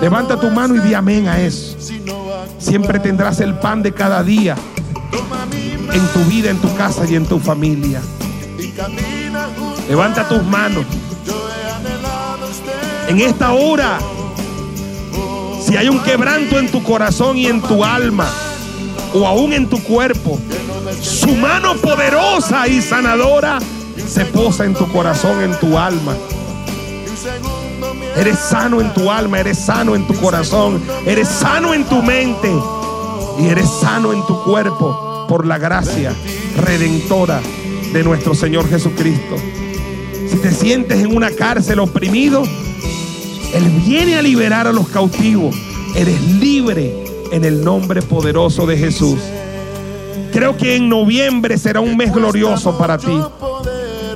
[0.00, 1.76] Levanta tu mano y di amén a eso.
[2.58, 4.56] Siempre tendrás el pan de cada día
[5.92, 8.00] en tu vida, en tu casa y en tu familia.
[9.88, 10.84] Levanta tus manos.
[13.08, 13.98] En esta hora,
[15.68, 18.26] si hay un quebranto en tu corazón y en tu alma,
[19.12, 20.38] o aún en tu cuerpo,
[21.02, 23.58] su mano poderosa y sanadora
[24.06, 26.16] se posa en tu corazón, en tu alma.
[28.16, 32.50] Eres sano en tu alma, eres sano en tu corazón, eres sano en tu mente
[33.38, 36.14] y eres sano en tu cuerpo por la gracia
[36.56, 37.42] redentora
[37.92, 39.36] de nuestro Señor Jesucristo.
[40.30, 42.42] Si te sientes en una cárcel oprimido,
[43.54, 45.56] Él viene a liberar a los cautivos.
[45.94, 46.94] Eres libre
[47.32, 49.18] en el nombre poderoso de Jesús.
[50.32, 53.18] Creo que en noviembre será un mes glorioso para ti.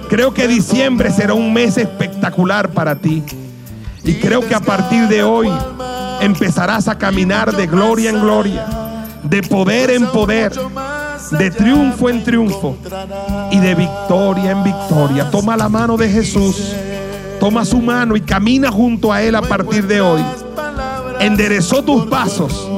[0.08, 3.22] Creo que diciembre será un mes espectacular para ti.
[4.04, 5.48] Y creo que a partir de hoy
[6.20, 8.66] empezarás a caminar de gloria en gloria,
[9.22, 10.52] de poder en poder,
[11.30, 12.76] de triunfo en triunfo
[13.50, 15.30] y de victoria en victoria.
[15.30, 16.74] Toma la mano de Jesús,
[17.42, 20.24] toma su mano y camina junto a Él a partir de hoy.
[21.18, 22.68] Enderezó tus pasos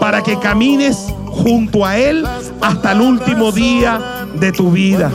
[0.00, 2.26] para que camines junto a Él
[2.62, 5.12] hasta el último día de tu vida.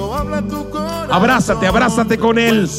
[1.09, 2.69] Abrázate, abrázate con Él.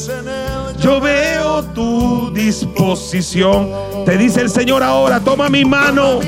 [0.79, 3.69] Yo veo tu disposición.
[4.05, 6.21] Te dice el Señor ahora, toma mi mano,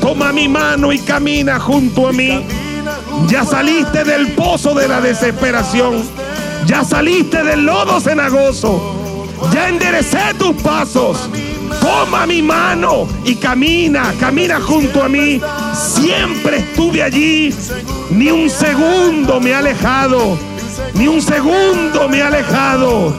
[0.00, 2.44] toma mi mano y camina junto a mí.
[3.28, 6.02] Ya saliste del pozo de la desesperación.
[6.66, 9.26] Ya saliste del lodo cenagoso.
[9.52, 11.28] Ya enderecé tus pasos.
[11.80, 15.40] Toma mi mano y camina, camina junto a mí.
[15.74, 17.54] Siempre estuve allí.
[18.10, 20.38] Ni un segundo me he alejado.
[20.94, 23.14] Ni un segundo me he alejado.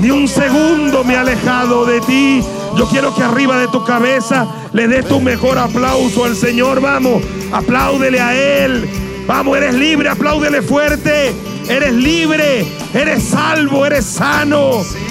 [0.00, 2.42] Ni un segundo me he alejado de ti.
[2.76, 6.80] Yo quiero que arriba de tu cabeza le des tu mejor aplauso al Señor.
[6.80, 7.22] Vamos,
[7.52, 8.88] apláudele a Él.
[9.26, 11.34] Vamos, eres libre, apláudele fuerte.
[11.68, 14.70] Eres libre, eres salvo, eres sano,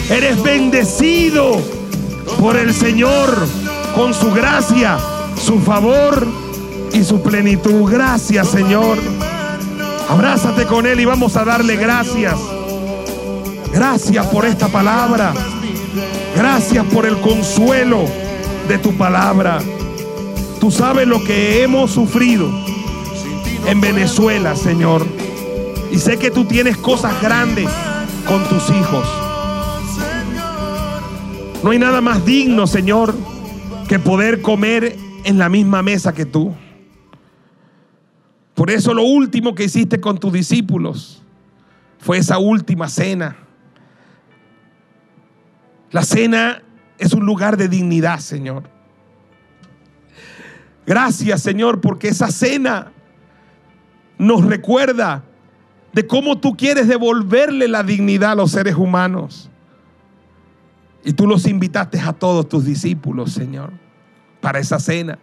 [0.09, 1.61] eres bendecido
[2.39, 3.47] por el Señor
[3.93, 4.97] con su gracia,
[5.37, 6.25] su favor
[6.93, 7.91] y su plenitud.
[7.91, 8.97] Gracias, Señor.
[10.09, 12.35] Abrázate con Él y vamos a darle gracias.
[13.73, 15.33] Gracias por esta palabra.
[16.35, 18.05] Gracias por el consuelo
[18.69, 19.59] de tu palabra.
[20.59, 22.49] Tú sabes lo que hemos sufrido
[23.67, 25.05] en Venezuela, Señor.
[25.95, 27.69] Y sé que tú tienes cosas grandes
[28.27, 29.07] con tus hijos.
[31.63, 33.15] No hay nada más digno, Señor,
[33.87, 36.53] que poder comer en la misma mesa que tú.
[38.55, 41.23] Por eso lo último que hiciste con tus discípulos
[41.99, 43.37] fue esa última cena.
[45.91, 46.61] La cena
[46.97, 48.63] es un lugar de dignidad, Señor.
[50.85, 52.91] Gracias, Señor, porque esa cena
[54.17, 55.23] nos recuerda
[55.95, 59.49] de cómo tú quieres devolverle la dignidad a los seres humanos.
[61.05, 63.71] Y tú los invitaste a todos tus discípulos, Señor,
[64.41, 65.17] para esa cena.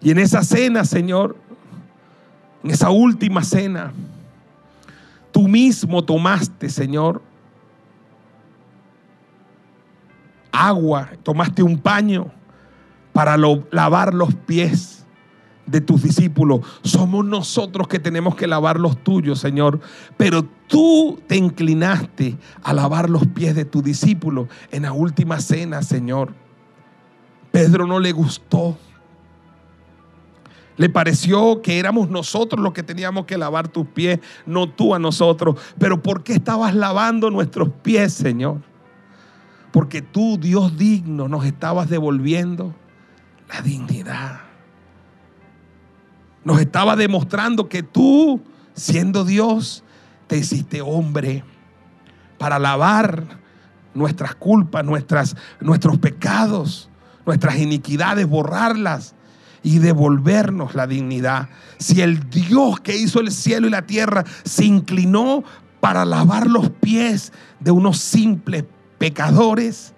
[0.00, 1.36] Y en esa cena, Señor,
[2.64, 3.92] en esa última cena,
[5.30, 7.22] tú mismo tomaste, Señor,
[10.50, 12.32] agua, tomaste un paño
[13.12, 13.36] para
[13.70, 14.97] lavar los pies
[15.70, 16.60] de tus discípulos.
[16.82, 19.80] Somos nosotros que tenemos que lavar los tuyos, Señor.
[20.16, 25.82] Pero tú te inclinaste a lavar los pies de tu discípulo en la última cena,
[25.82, 26.34] Señor.
[27.52, 28.76] Pedro no le gustó.
[30.76, 34.98] Le pareció que éramos nosotros los que teníamos que lavar tus pies, no tú a
[34.98, 35.56] nosotros.
[35.78, 38.62] Pero ¿por qué estabas lavando nuestros pies, Señor?
[39.72, 42.74] Porque tú, Dios digno, nos estabas devolviendo
[43.48, 44.47] la dignidad.
[46.48, 48.40] Nos estaba demostrando que tú,
[48.72, 49.84] siendo Dios,
[50.28, 51.44] te hiciste hombre
[52.38, 53.38] para lavar
[53.92, 56.88] nuestras culpas, nuestras, nuestros pecados,
[57.26, 59.14] nuestras iniquidades, borrarlas
[59.62, 61.50] y devolvernos la dignidad.
[61.76, 65.44] Si el Dios que hizo el cielo y la tierra se inclinó
[65.80, 67.30] para lavar los pies
[67.60, 68.64] de unos simples
[68.96, 69.92] pecadores,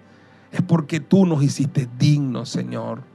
[0.51, 3.09] es porque tú nos hiciste dignos, Señor.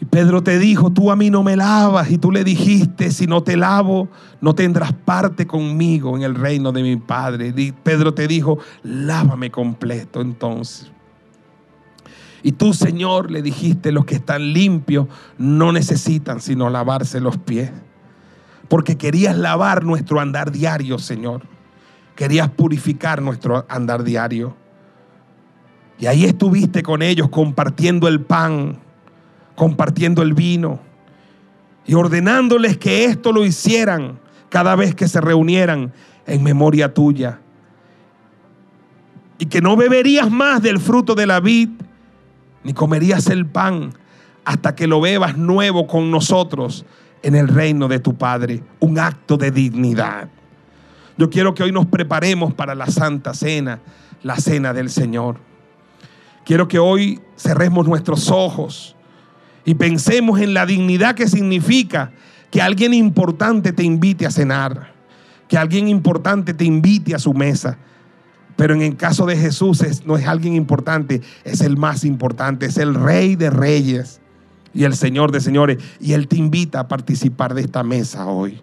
[0.00, 2.10] Y Pedro te dijo, tú a mí no me lavas.
[2.10, 4.08] Y tú le dijiste, si no te lavo,
[4.40, 7.52] no tendrás parte conmigo en el reino de mi Padre.
[7.82, 10.90] Pedro te dijo, lávame completo entonces.
[12.42, 15.06] Y tú, Señor, le dijiste, los que están limpios
[15.36, 17.70] no necesitan sino lavarse los pies.
[18.68, 21.42] Porque querías lavar nuestro andar diario, Señor.
[22.16, 24.56] Querías purificar nuestro andar diario.
[25.98, 28.78] Y ahí estuviste con ellos compartiendo el pan
[29.60, 30.80] compartiendo el vino
[31.84, 34.18] y ordenándoles que esto lo hicieran
[34.48, 35.92] cada vez que se reunieran
[36.26, 37.40] en memoria tuya.
[39.36, 41.68] Y que no beberías más del fruto de la vid,
[42.64, 43.92] ni comerías el pan
[44.46, 46.86] hasta que lo bebas nuevo con nosotros
[47.22, 48.62] en el reino de tu Padre.
[48.78, 50.30] Un acto de dignidad.
[51.18, 53.80] Yo quiero que hoy nos preparemos para la Santa Cena,
[54.22, 55.36] la Cena del Señor.
[56.46, 58.96] Quiero que hoy cerremos nuestros ojos
[59.70, 62.10] y pensemos en la dignidad que significa
[62.50, 64.92] que alguien importante te invite a cenar,
[65.46, 67.78] que alguien importante te invite a su mesa.
[68.56, 72.66] Pero en el caso de Jesús es- no es alguien importante, es el más importante,
[72.66, 74.20] es el rey de reyes
[74.74, 75.78] y el señor de señores.
[76.00, 78.60] Y Él te invita a participar de esta mesa hoy.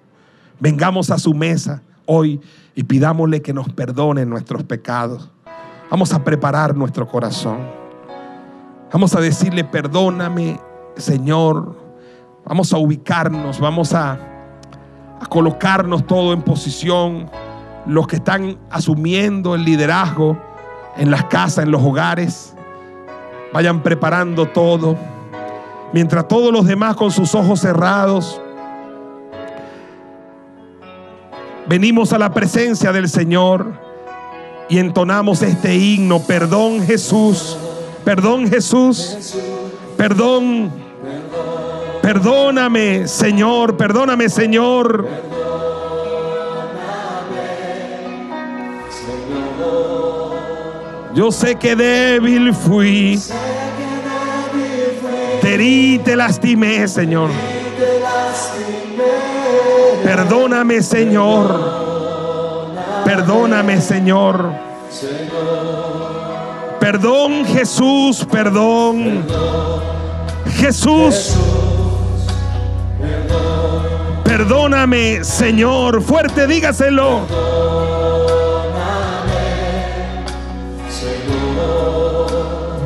[0.59, 2.41] Vengamos a su mesa hoy
[2.75, 5.31] y pidámosle que nos perdone nuestros pecados.
[5.89, 7.59] Vamos a preparar nuestro corazón.
[8.91, 10.59] Vamos a decirle, perdóname,
[10.99, 11.75] Señor.
[12.45, 14.17] Vamos a ubicarnos, vamos a,
[15.29, 17.29] colocarnos todo en posición.
[17.85, 20.37] Los que están asumiendo el liderazgo
[20.97, 22.55] en las casas, en los hogares,
[23.53, 24.95] vayan preparando todo.
[25.93, 28.41] Mientras todos los demás con sus ojos cerrados,
[31.67, 33.73] venimos a la presencia del Señor
[34.69, 36.19] y entonamos este himno.
[36.19, 37.57] Perdón Jesús,
[38.03, 39.35] perdón Jesús,
[39.97, 40.86] perdón.
[42.01, 45.07] Perdóname Señor, perdóname Señor.
[51.17, 53.19] Yo sé que débil fui.
[55.41, 57.31] Te herí, te lastimé, Señor.
[60.03, 61.59] Perdóname, Señor.
[63.03, 64.51] Perdóname, Señor.
[66.79, 69.25] Perdón, Jesús, perdón.
[70.57, 71.35] Jesús.
[74.23, 76.01] Perdóname, Señor.
[76.01, 77.21] Fuerte, dígaselo.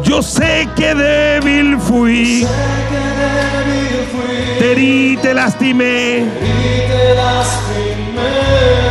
[0.03, 2.45] Yo sé que débil fui.
[4.59, 6.25] Te herí, te lastimé.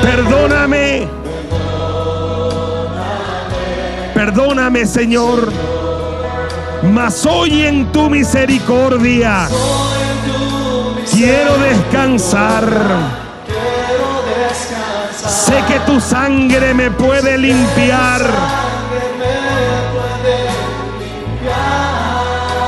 [0.03, 1.07] Perdóname.
[4.15, 5.70] Perdóname, Señor.
[6.83, 9.49] Mas hoy en tu misericordia
[11.13, 12.65] quiero descansar.
[15.27, 18.23] Sé que tu sangre me puede limpiar.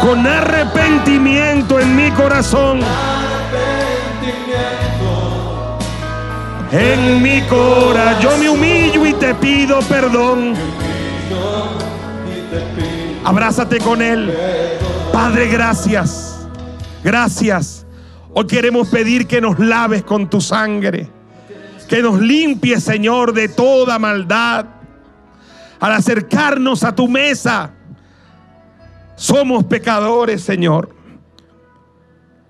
[0.02, 2.80] Con arrepentimiento en mi corazón.
[6.70, 10.54] En mi corazón yo me humillo y te pido perdón.
[13.24, 14.32] Abrázate con Él.
[15.12, 16.46] Padre, gracias.
[17.04, 17.86] Gracias.
[18.34, 21.08] Hoy queremos pedir que nos laves con tu sangre.
[21.88, 24.66] Que nos limpies, Señor, de toda maldad.
[25.78, 27.72] Al acercarnos a tu mesa,
[29.14, 30.94] somos pecadores, Señor.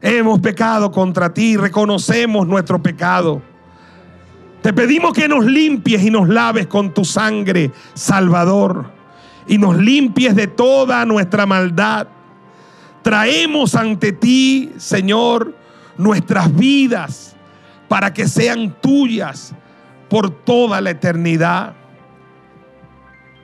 [0.01, 3.43] Hemos pecado contra ti, reconocemos nuestro pecado.
[4.63, 8.87] Te pedimos que nos limpies y nos laves con tu sangre, Salvador,
[9.47, 12.07] y nos limpies de toda nuestra maldad.
[13.03, 15.55] Traemos ante ti, Señor,
[15.97, 17.37] nuestras vidas
[17.89, 19.55] para que sean tuyas
[20.09, 21.75] por toda la eternidad.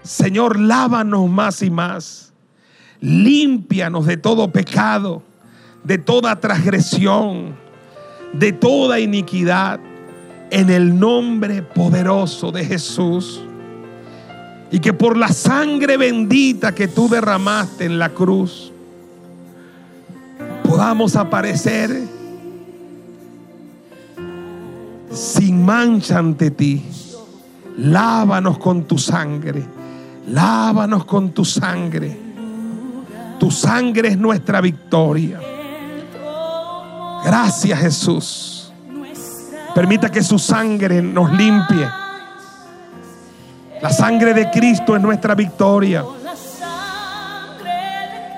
[0.03, 2.33] Señor, lávanos más y más.
[3.01, 5.23] Límpianos de todo pecado,
[5.85, 7.57] de toda transgresión,
[8.33, 9.81] de toda iniquidad,
[10.51, 13.43] en el nombre poderoso de Jesús.
[14.71, 18.73] Y que por la sangre bendita que tú derramaste en la cruz,
[20.63, 22.03] podamos aparecer
[25.11, 26.85] sin mancha ante ti.
[27.79, 29.65] Lávanos con tu sangre.
[30.29, 32.19] Lávanos con tu sangre.
[33.39, 35.41] Tu sangre es nuestra victoria.
[37.25, 38.73] Gracias Jesús.
[39.75, 41.89] Permita que su sangre nos limpie.
[43.81, 46.05] La sangre de Cristo es nuestra victoria.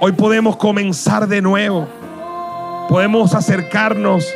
[0.01, 1.89] Hoy podemos comenzar de nuevo.
[2.89, 4.27] Podemos acercarnos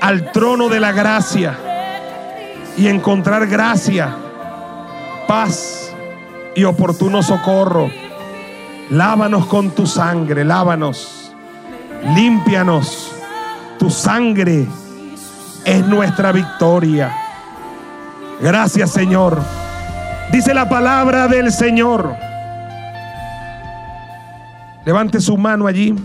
[0.00, 1.58] al trono de la gracia
[2.76, 4.14] y encontrar gracia,
[5.26, 5.92] paz
[6.54, 7.90] y oportuno socorro.
[8.90, 11.32] Lávanos con tu sangre, lávanos,
[12.14, 13.12] límpianos.
[13.78, 14.66] Tu sangre
[15.64, 17.16] es nuestra victoria.
[18.40, 19.59] Gracias Señor.
[20.32, 22.14] Dice la palabra del Señor.
[24.86, 25.96] Levante su mano allí.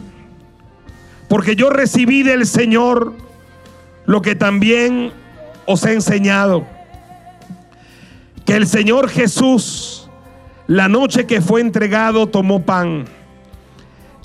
[1.27, 3.13] Porque yo recibí del Señor
[4.07, 5.11] lo que también
[5.67, 6.65] os he enseñado.
[8.45, 10.09] Que el Señor Jesús,
[10.65, 13.05] la noche que fue entregado, tomó pan.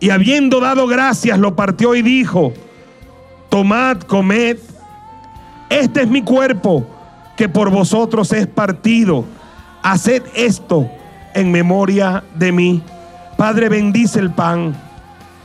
[0.00, 2.54] Y habiendo dado gracias, lo partió y dijo,
[3.50, 4.56] tomad, comed.
[5.68, 6.86] Este es mi cuerpo
[7.36, 9.26] que por vosotros es partido.
[9.82, 10.90] Haced esto
[11.34, 12.82] en memoria de mí.
[13.36, 14.76] Padre, bendice el pan,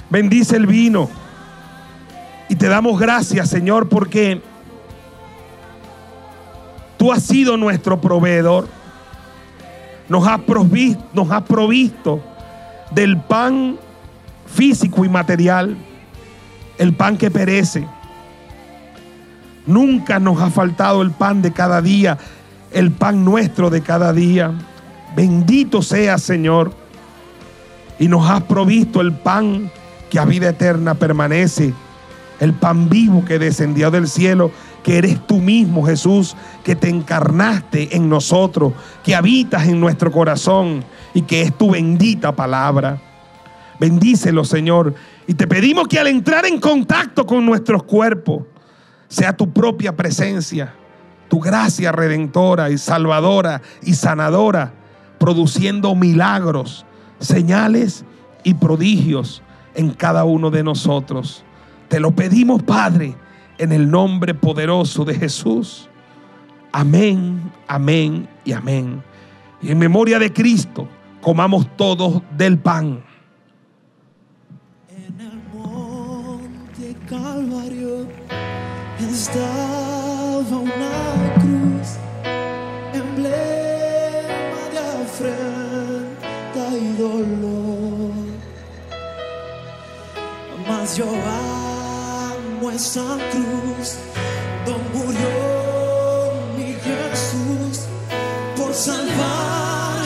[0.10, 1.10] bendice el vino.
[2.50, 4.42] Y te damos gracias, Señor, porque
[6.98, 8.68] tú has sido nuestro proveedor.
[10.10, 12.22] Nos has provisto, nos has provisto
[12.92, 13.78] del pan
[14.46, 15.76] físico y material,
[16.78, 17.88] el pan que perece.
[19.66, 22.18] Nunca nos ha faltado el pan de cada día,
[22.76, 24.54] el pan nuestro de cada día.
[25.16, 26.72] Bendito sea, Señor.
[27.98, 29.72] Y nos has provisto el pan
[30.10, 31.74] que a vida eterna permanece
[32.40, 34.52] el pan vivo que descendió del cielo,
[34.84, 38.74] que eres tú mismo, Jesús, que te encarnaste en nosotros,
[39.04, 40.84] que habitas en nuestro corazón
[41.14, 43.02] y que es tu bendita palabra.
[43.80, 44.94] Bendícelo, Señor.
[45.28, 48.44] Y te pedimos que al entrar en contacto con nuestros cuerpos,
[49.08, 50.74] sea tu propia presencia,
[51.36, 54.72] tu gracia redentora y salvadora y sanadora,
[55.20, 56.86] produciendo milagros,
[57.20, 58.06] señales
[58.46, 59.42] y prodigios
[59.74, 61.44] en cada uno de nosotros.
[61.90, 63.18] Te lo pedimos, Padre,
[63.58, 65.90] en el nombre poderoso de Jesús.
[66.72, 69.04] Amén, amén y amén.
[69.62, 70.88] Y en memoria de Cristo,
[71.22, 73.04] comamos todos del pan.
[74.88, 78.08] En el monte Calvario
[79.02, 79.75] estaba
[90.96, 93.98] yo amo esa cruz,
[94.66, 97.86] donde murió mi Jesús
[98.56, 100.06] por salvar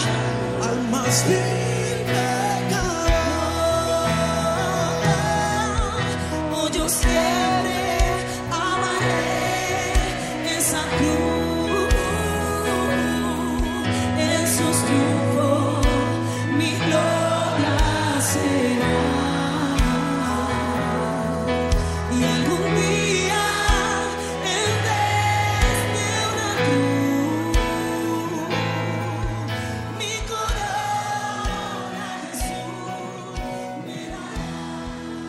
[0.63, 1.59] al más vil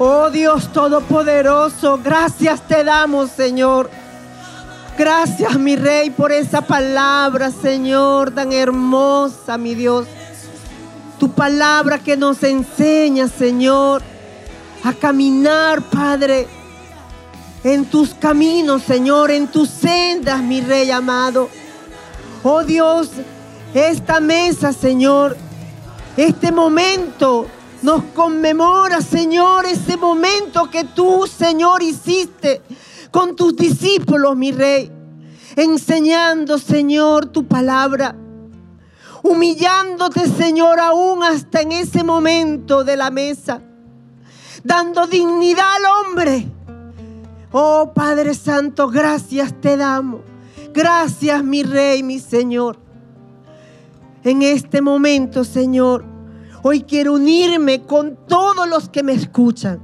[0.03, 3.91] Oh Dios Todopoderoso, gracias te damos, Señor.
[4.97, 10.07] Gracias, mi Rey, por esa palabra, Señor, tan hermosa, mi Dios.
[11.19, 14.01] Tu palabra que nos enseña, Señor,
[14.85, 16.49] a caminar, Padre,
[17.63, 21.51] en tus caminos, Señor, en tus sendas, mi Rey amado.
[22.43, 23.11] Oh Dios,
[23.75, 25.37] esta mesa, Señor,
[26.17, 27.49] este momento
[27.83, 32.63] nos conmemora, Señor, ese momento que tú, Señor, hiciste
[33.11, 34.91] con tus discípulos, mi Rey,
[35.57, 38.15] enseñando, Señor, tu palabra,
[39.23, 43.63] humillándote, Señor, aún hasta en ese momento de la mesa,
[44.63, 46.47] dando dignidad al hombre.
[47.53, 50.21] Oh Padre Santo, gracias te damos.
[50.73, 52.79] Gracias, mi Rey, mi Señor.
[54.23, 56.05] En este momento, Señor,
[56.63, 59.81] hoy quiero unirme con todos los que me escuchan,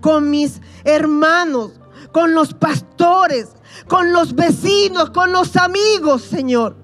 [0.00, 1.72] con mis hermanos,
[2.12, 3.48] con los pastores,
[3.88, 6.76] con los vecinos, con los amigos, Señor.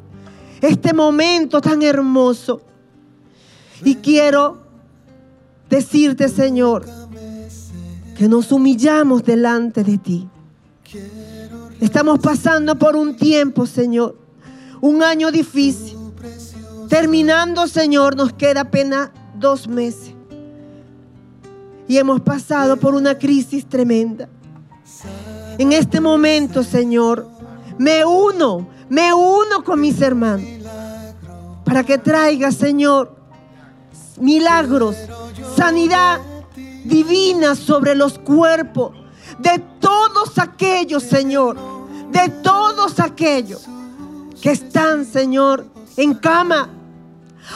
[0.60, 2.62] Este momento tan hermoso.
[3.84, 4.58] Y quiero
[5.68, 6.84] decirte, Señor,
[8.16, 10.28] que nos humillamos delante de ti.
[11.80, 14.18] Estamos pasando por un tiempo, Señor,
[14.80, 15.96] un año difícil.
[16.88, 20.14] Terminando, Señor, nos queda apenas dos meses.
[21.86, 24.28] Y hemos pasado por una crisis tremenda.
[25.58, 27.26] En este momento, Señor,
[27.78, 30.46] me uno, me uno con mis hermanos
[31.64, 33.14] para que traiga, Señor,
[34.18, 34.96] milagros,
[35.54, 36.20] sanidad
[36.84, 38.92] divina sobre los cuerpos
[39.38, 41.56] de todos aquellos, Señor,
[42.10, 43.66] de todos aquellos
[44.40, 45.66] que están, Señor,
[45.96, 46.70] en cama.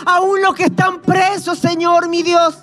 [0.07, 2.57] Aún los que están presos, Señor, mi Dios.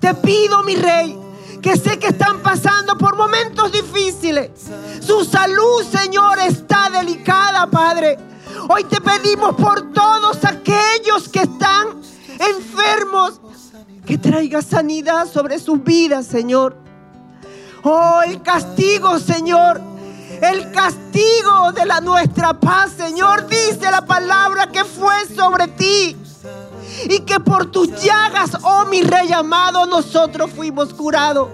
[0.00, 1.18] Te pido, mi Rey,
[1.62, 4.50] que sé que están pasando por momentos difíciles.
[5.00, 8.18] Su salud, Señor, está delicada, Padre.
[8.68, 12.00] Hoy te pedimos por todos aquellos que están
[12.38, 13.40] enfermos,
[14.04, 16.76] que traiga sanidad sobre sus vidas, Señor.
[17.82, 19.80] Oh, el castigo, Señor.
[20.42, 26.16] El castigo de la nuestra paz, Señor, dice la palabra que fue sobre ti.
[27.08, 31.48] Y que por tus llagas, oh mi rey amado, nosotros fuimos curados.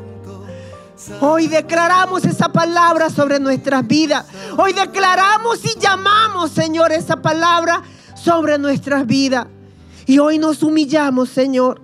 [1.20, 4.24] Hoy declaramos esa palabra sobre nuestras vidas.
[4.56, 7.82] Hoy declaramos y llamamos, Señor, esa palabra
[8.14, 9.46] sobre nuestras vidas.
[10.06, 11.80] Y hoy nos humillamos, Señor.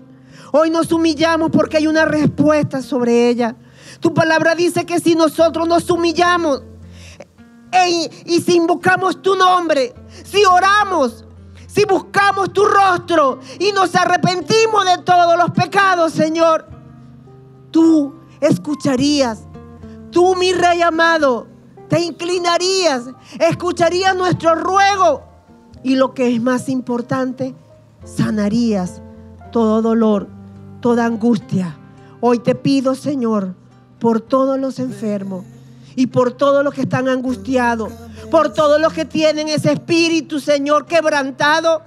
[0.52, 3.56] Hoy nos humillamos porque hay una respuesta sobre ella.
[4.00, 6.62] Tu palabra dice que si nosotros nos humillamos
[7.72, 9.94] e- y si invocamos tu nombre,
[10.24, 11.24] si oramos,
[11.78, 16.66] si buscamos tu rostro y nos arrepentimos de todos los pecados, Señor,
[17.70, 19.44] tú escucharías,
[20.10, 21.46] tú mi rey amado,
[21.88, 23.04] te inclinarías,
[23.38, 25.22] escucharías nuestro ruego
[25.84, 27.54] y lo que es más importante,
[28.02, 29.00] sanarías
[29.52, 30.26] todo dolor,
[30.80, 31.78] toda angustia.
[32.20, 33.54] Hoy te pido, Señor,
[34.00, 35.44] por todos los enfermos
[35.98, 37.92] y por todos los que están angustiados,
[38.30, 41.82] por todos los que tienen ese espíritu, Señor, quebrantado,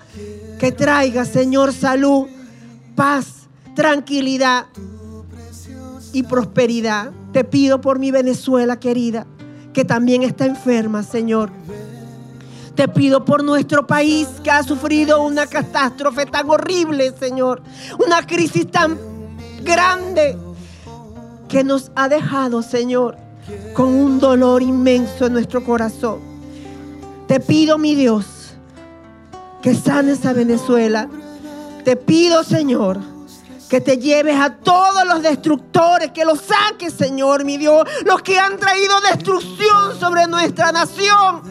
[0.60, 2.28] que traiga, Señor, salud,
[2.94, 4.66] paz, tranquilidad
[6.12, 7.12] y prosperidad.
[7.32, 9.28] Te pido por mi Venezuela querida,
[9.72, 11.50] que también está enferma, Señor.
[12.76, 17.64] Te pido por nuestro país que ha sufrido una catástrofe tan horrible, Señor.
[18.06, 19.00] Una crisis tan
[19.64, 20.38] grande
[21.48, 23.31] que nos ha dejado, Señor,
[23.74, 26.20] con un dolor inmenso en nuestro corazón.
[27.28, 28.26] Te pido, mi Dios,
[29.62, 31.08] que sanes a Venezuela.
[31.86, 33.00] Te pido, Señor,
[33.70, 38.38] que te lleves a todos los destructores, que los saques, Señor, mi Dios, los que
[38.38, 41.42] han traído destrucción sobre nuestra nación.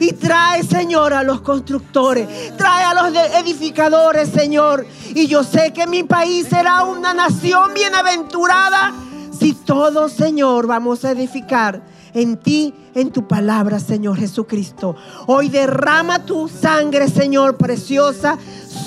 [0.00, 4.86] Y trae, Señor, a los constructores, trae a los edificadores, Señor.
[5.14, 8.92] Y yo sé que mi país será una nación bienaventurada
[9.38, 11.82] si todos, Señor, vamos a edificar
[12.14, 14.96] en ti, en tu palabra, Señor Jesucristo.
[15.26, 18.38] Hoy derrama tu sangre, Señor, preciosa,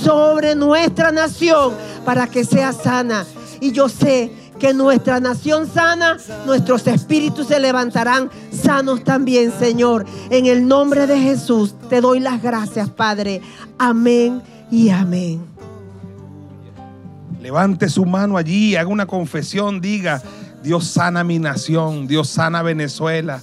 [0.04, 1.74] sobre nuestra nación
[2.06, 3.26] para que sea sana.
[3.60, 10.06] Y yo sé que nuestra nación sana, nuestros espíritus se levantarán sanos también, Señor.
[10.30, 13.42] En el nombre de Jesús te doy las gracias, Padre.
[13.78, 15.51] Amén y amén.
[17.42, 20.22] Levante su mano allí, haga una confesión, diga,
[20.62, 23.42] Dios sana mi nación, Dios sana Venezuela,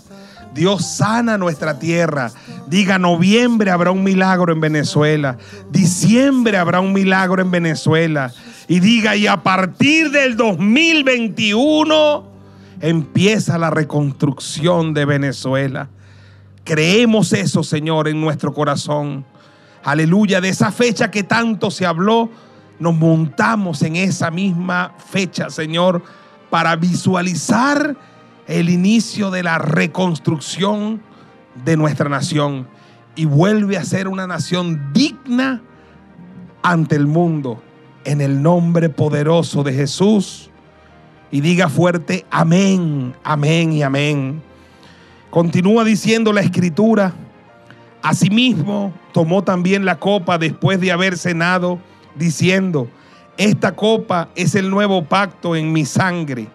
[0.55, 2.31] Dios sana nuestra tierra.
[2.69, 5.37] Diga, noviembre habrá un milagro en Venezuela,
[5.73, 8.33] diciembre habrá un milagro en Venezuela.
[8.69, 12.25] Y diga, y a partir del 2021
[12.81, 15.89] empieza la reconstrucción de Venezuela.
[16.63, 19.25] Creemos eso, Señor, en nuestro corazón.
[19.83, 22.31] Aleluya, de esa fecha que tanto se habló,
[22.79, 26.03] nos montamos en esa misma fecha, Señor,
[26.51, 27.97] para visualizar
[28.47, 31.03] el inicio de la reconstrucción
[31.65, 32.67] de nuestra nación
[33.15, 35.61] y vuelve a ser una nación digna
[36.63, 37.63] ante el mundo
[38.05, 40.51] en el nombre poderoso de Jesús.
[41.31, 44.43] Y diga fuerte, amén, amén y amén.
[45.31, 47.13] Continúa diciendo la escritura.
[48.01, 51.79] Asimismo, tomó también la copa después de haber cenado,
[52.19, 52.89] diciendo,
[53.37, 56.49] esta copa es el nuevo pacto en mi sangre.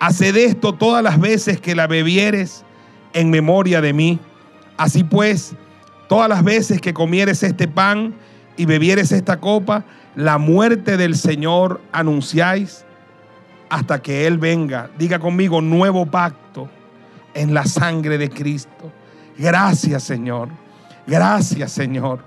[0.00, 2.64] Haced esto todas las veces que la bebieres
[3.12, 4.18] en memoria de mí.
[4.76, 5.54] Así pues,
[6.08, 8.14] todas las veces que comieres este pan
[8.56, 9.84] y bebieres esta copa,
[10.16, 12.84] la muerte del Señor anunciáis
[13.68, 14.90] hasta que Él venga.
[14.98, 16.70] Diga conmigo, nuevo pacto
[17.34, 18.92] en la sangre de Cristo.
[19.36, 20.48] Gracias Señor.
[21.06, 22.20] Gracias Señor.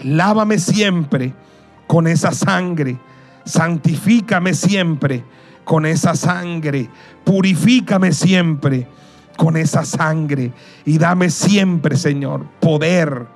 [0.00, 1.32] Lávame siempre
[1.88, 3.00] con esa sangre.
[3.44, 5.24] Santifícame siempre
[5.64, 6.88] con esa sangre.
[7.24, 8.86] Purifícame siempre
[9.36, 10.52] con esa sangre.
[10.84, 13.26] Y dame siempre, Señor, poder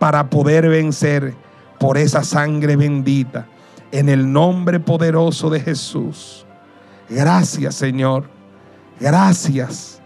[0.00, 1.34] para poder vencer
[1.78, 3.46] por esa sangre bendita.
[3.92, 6.44] En el nombre poderoso de Jesús.
[7.08, 8.28] Gracias, Señor.
[8.98, 10.00] Gracias.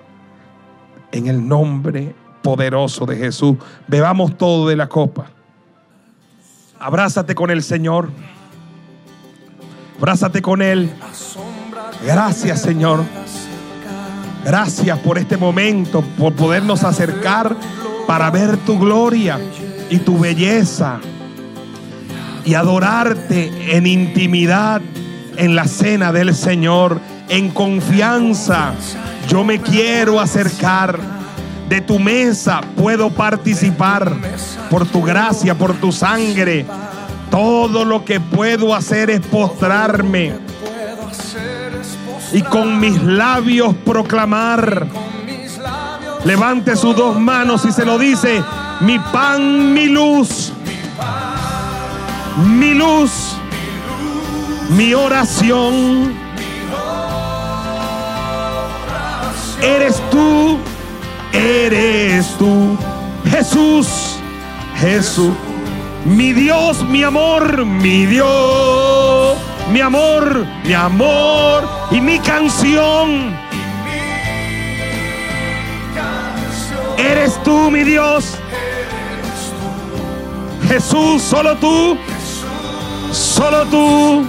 [1.11, 3.57] En el nombre poderoso de Jesús.
[3.89, 5.31] Bebamos todo de la copa.
[6.83, 8.11] Abrázate con el Señor.
[9.99, 10.91] Abrázate con Él.
[12.05, 13.05] Gracias, Señor.
[14.45, 17.55] Gracias por este momento, por podernos acercar
[18.09, 19.39] para ver tu gloria
[19.91, 20.99] y tu belleza
[22.45, 24.83] y adorarte en intimidad
[25.37, 28.75] en la cena del Señor, en confianza.
[29.29, 31.22] Yo me quiero acercar.
[31.73, 34.13] De tu mesa puedo participar
[34.69, 36.67] por tu gracia, por tu sangre.
[37.31, 40.35] Todo lo que puedo hacer es postrarme
[42.31, 44.87] y con mis labios proclamar.
[46.27, 48.45] Levante sus dos manos y se lo dice,
[48.81, 50.53] mi pan, mi luz,
[52.37, 53.35] mi luz,
[54.77, 56.13] mi oración.
[59.63, 60.59] Eres tú,
[61.33, 62.77] eres tú,
[63.31, 64.19] Jesús,
[64.77, 65.35] Jesús,
[66.05, 69.37] mi Dios, mi amor, mi Dios,
[69.71, 73.37] mi amor, mi amor y mi canción.
[76.99, 78.37] Eres tú, mi Dios.
[80.69, 81.97] Jesús, solo tú.
[83.13, 84.25] Solo tú.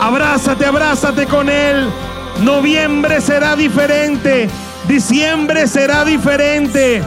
[0.00, 1.88] Abrázate, abrázate con Él.
[2.42, 4.48] Noviembre será diferente.
[4.88, 7.02] Diciembre será diferente.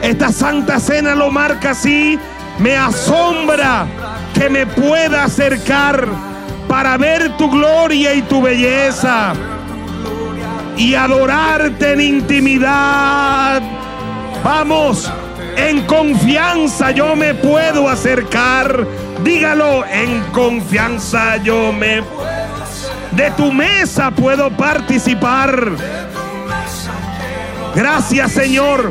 [0.00, 2.18] Esta santa cena lo marca así.
[2.60, 3.86] Me asombra
[4.32, 6.06] que me pueda acercar
[6.68, 9.34] para ver tu gloria y tu belleza
[10.76, 13.60] y adorarte en intimidad.
[14.44, 15.10] Vamos,
[15.56, 18.86] en confianza yo me puedo acercar.
[19.24, 22.02] Dígalo, en confianza yo me...
[23.12, 25.72] De tu mesa puedo participar.
[27.76, 28.90] Gracias Señor.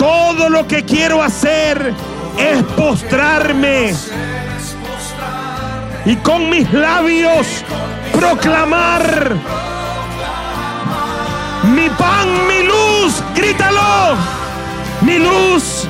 [0.00, 1.94] Todo lo que quiero hacer
[2.36, 3.94] es postrarme
[6.04, 7.46] y con mis labios
[8.12, 9.36] proclamar
[11.72, 14.16] mi pan, mi luz, grítalo,
[15.02, 15.88] mi luz,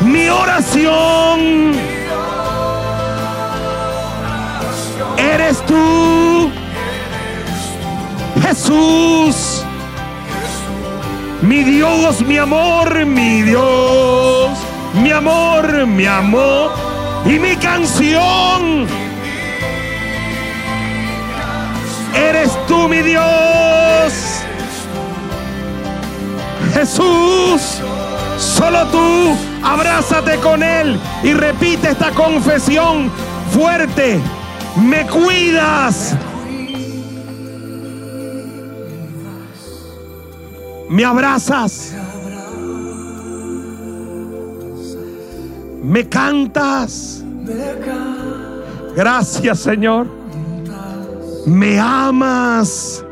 [0.00, 1.72] mi oración.
[5.18, 6.50] Eres tú,
[8.40, 9.64] Jesús,
[11.42, 14.50] mi Dios, mi amor, mi Dios,
[14.94, 16.72] mi amor, mi amor
[17.24, 18.86] y mi canción.
[22.14, 24.12] Eres tú, mi Dios.
[26.74, 27.80] Jesús,
[28.38, 33.10] solo tú, abrázate con Él y repite esta confesión
[33.52, 34.20] fuerte.
[34.76, 36.16] Me cuidas.
[40.88, 41.94] Me abrazas.
[45.82, 47.24] Me cantas.
[48.96, 50.06] Gracias, Señor.
[51.46, 53.04] Me amas.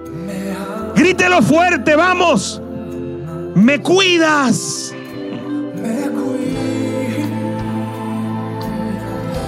[0.95, 2.61] Grítelo fuerte, vamos.
[3.55, 4.95] Me cuidas.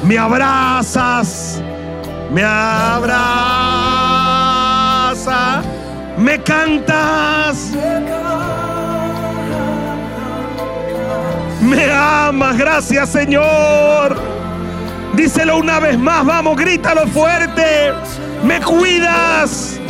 [0.04, 1.62] Me abrazas.
[2.32, 3.77] Me abrazas.
[6.28, 7.70] Me cantas.
[11.62, 12.58] Me amas.
[12.58, 14.20] Gracias, Señor.
[15.14, 17.94] Díselo una vez más, vamos, grítalo fuerte.
[18.44, 19.80] Me cuidas.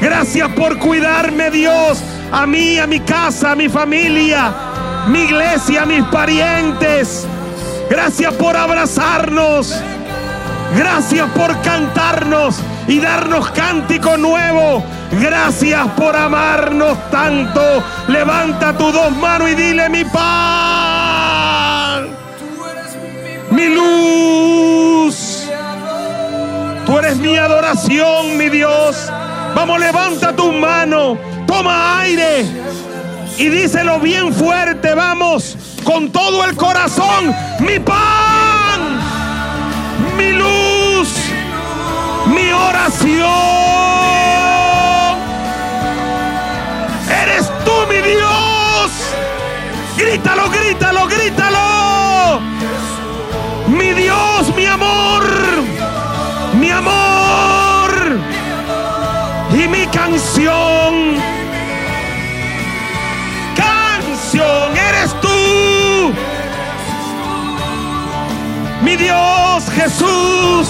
[0.00, 2.02] Gracias por cuidarme, Dios.
[2.32, 4.50] A mí, a mi casa, a mi familia,
[5.08, 7.26] mi iglesia, a mis parientes.
[7.90, 9.78] Gracias por abrazarnos.
[10.74, 14.82] Gracias por cantarnos y darnos cántico nuevo.
[15.20, 17.84] Gracias por amarnos tanto.
[18.08, 22.08] Levanta tus dos manos y dile mi pan.
[23.50, 25.48] Mi luz.
[26.86, 29.10] Tú eres mi adoración, mi Dios.
[29.54, 31.16] Vamos, levanta tu mano.
[31.46, 32.44] Toma aire.
[33.38, 35.56] Y díselo bien fuerte, vamos.
[35.84, 37.34] Con todo el corazón.
[37.60, 38.98] Mi pan.
[40.16, 41.14] Mi luz.
[42.26, 44.33] Mi oración.
[47.86, 48.90] Mi Dios.
[49.96, 52.40] Grítalo, grítalo, grítalo.
[53.68, 55.24] Mi Dios, mi amor.
[56.58, 58.18] Mi amor.
[59.52, 61.16] Y mi canción.
[63.56, 66.12] Canción, eres tú.
[68.82, 70.68] Mi Dios, Jesús.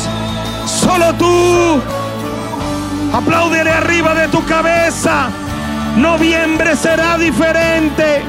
[0.66, 1.80] Solo tú.
[3.12, 5.30] Apláudele arriba de tu cabeza.
[5.96, 8.20] Noviembre será diferente.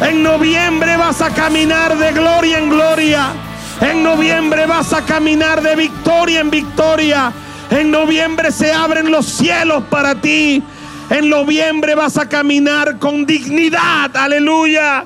[0.00, 3.32] En noviembre vas a caminar de gloria en gloria.
[3.80, 7.32] En noviembre vas a caminar de victoria en victoria.
[7.70, 10.62] En noviembre se abren los cielos para ti.
[11.10, 14.16] En noviembre vas a caminar con dignidad.
[14.16, 15.04] Aleluya.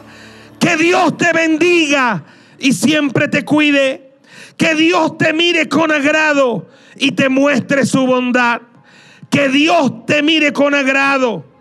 [0.59, 2.23] Que Dios te bendiga
[2.59, 4.13] y siempre te cuide.
[4.59, 8.61] Que Dios te mire con agrado y te muestre su bondad.
[9.31, 11.52] Que Dios te mire con agrado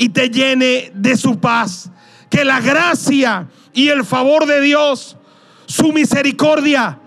[0.00, 1.90] y te llene de su paz.
[2.30, 5.18] Que la gracia y el favor de Dios,
[5.66, 6.98] su misericordia,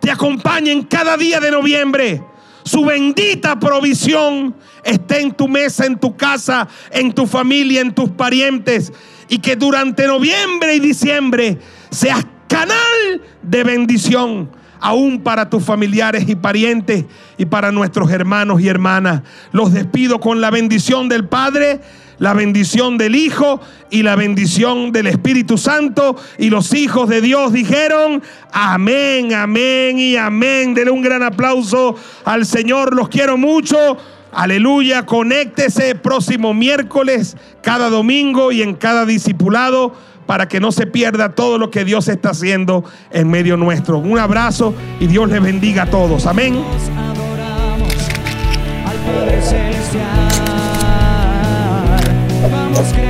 [0.00, 2.24] te acompañen cada día de noviembre.
[2.64, 8.08] Su bendita provisión esté en tu mesa, en tu casa, en tu familia, en tus
[8.08, 8.90] parientes.
[9.28, 11.58] Y que durante noviembre y diciembre
[11.90, 14.50] seas canal de bendición
[14.80, 17.04] aún para tus familiares y parientes
[17.36, 19.22] y para nuestros hermanos y hermanas.
[19.52, 21.80] Los despido con la bendición del Padre,
[22.20, 26.16] la bendición del Hijo y la bendición del Espíritu Santo.
[26.38, 28.22] Y los hijos de Dios dijeron,
[28.52, 30.74] amén, amén y amén.
[30.74, 33.96] Denle un gran aplauso al Señor, los quiero mucho.
[34.32, 39.94] Aleluya, conéctese próximo miércoles, cada domingo y en cada discipulado
[40.26, 43.98] para que no se pierda todo lo que Dios está haciendo en medio nuestro.
[43.98, 46.26] Un abrazo y Dios les bendiga a todos.
[46.26, 46.62] Amén.
[52.80, 53.09] Adoramos al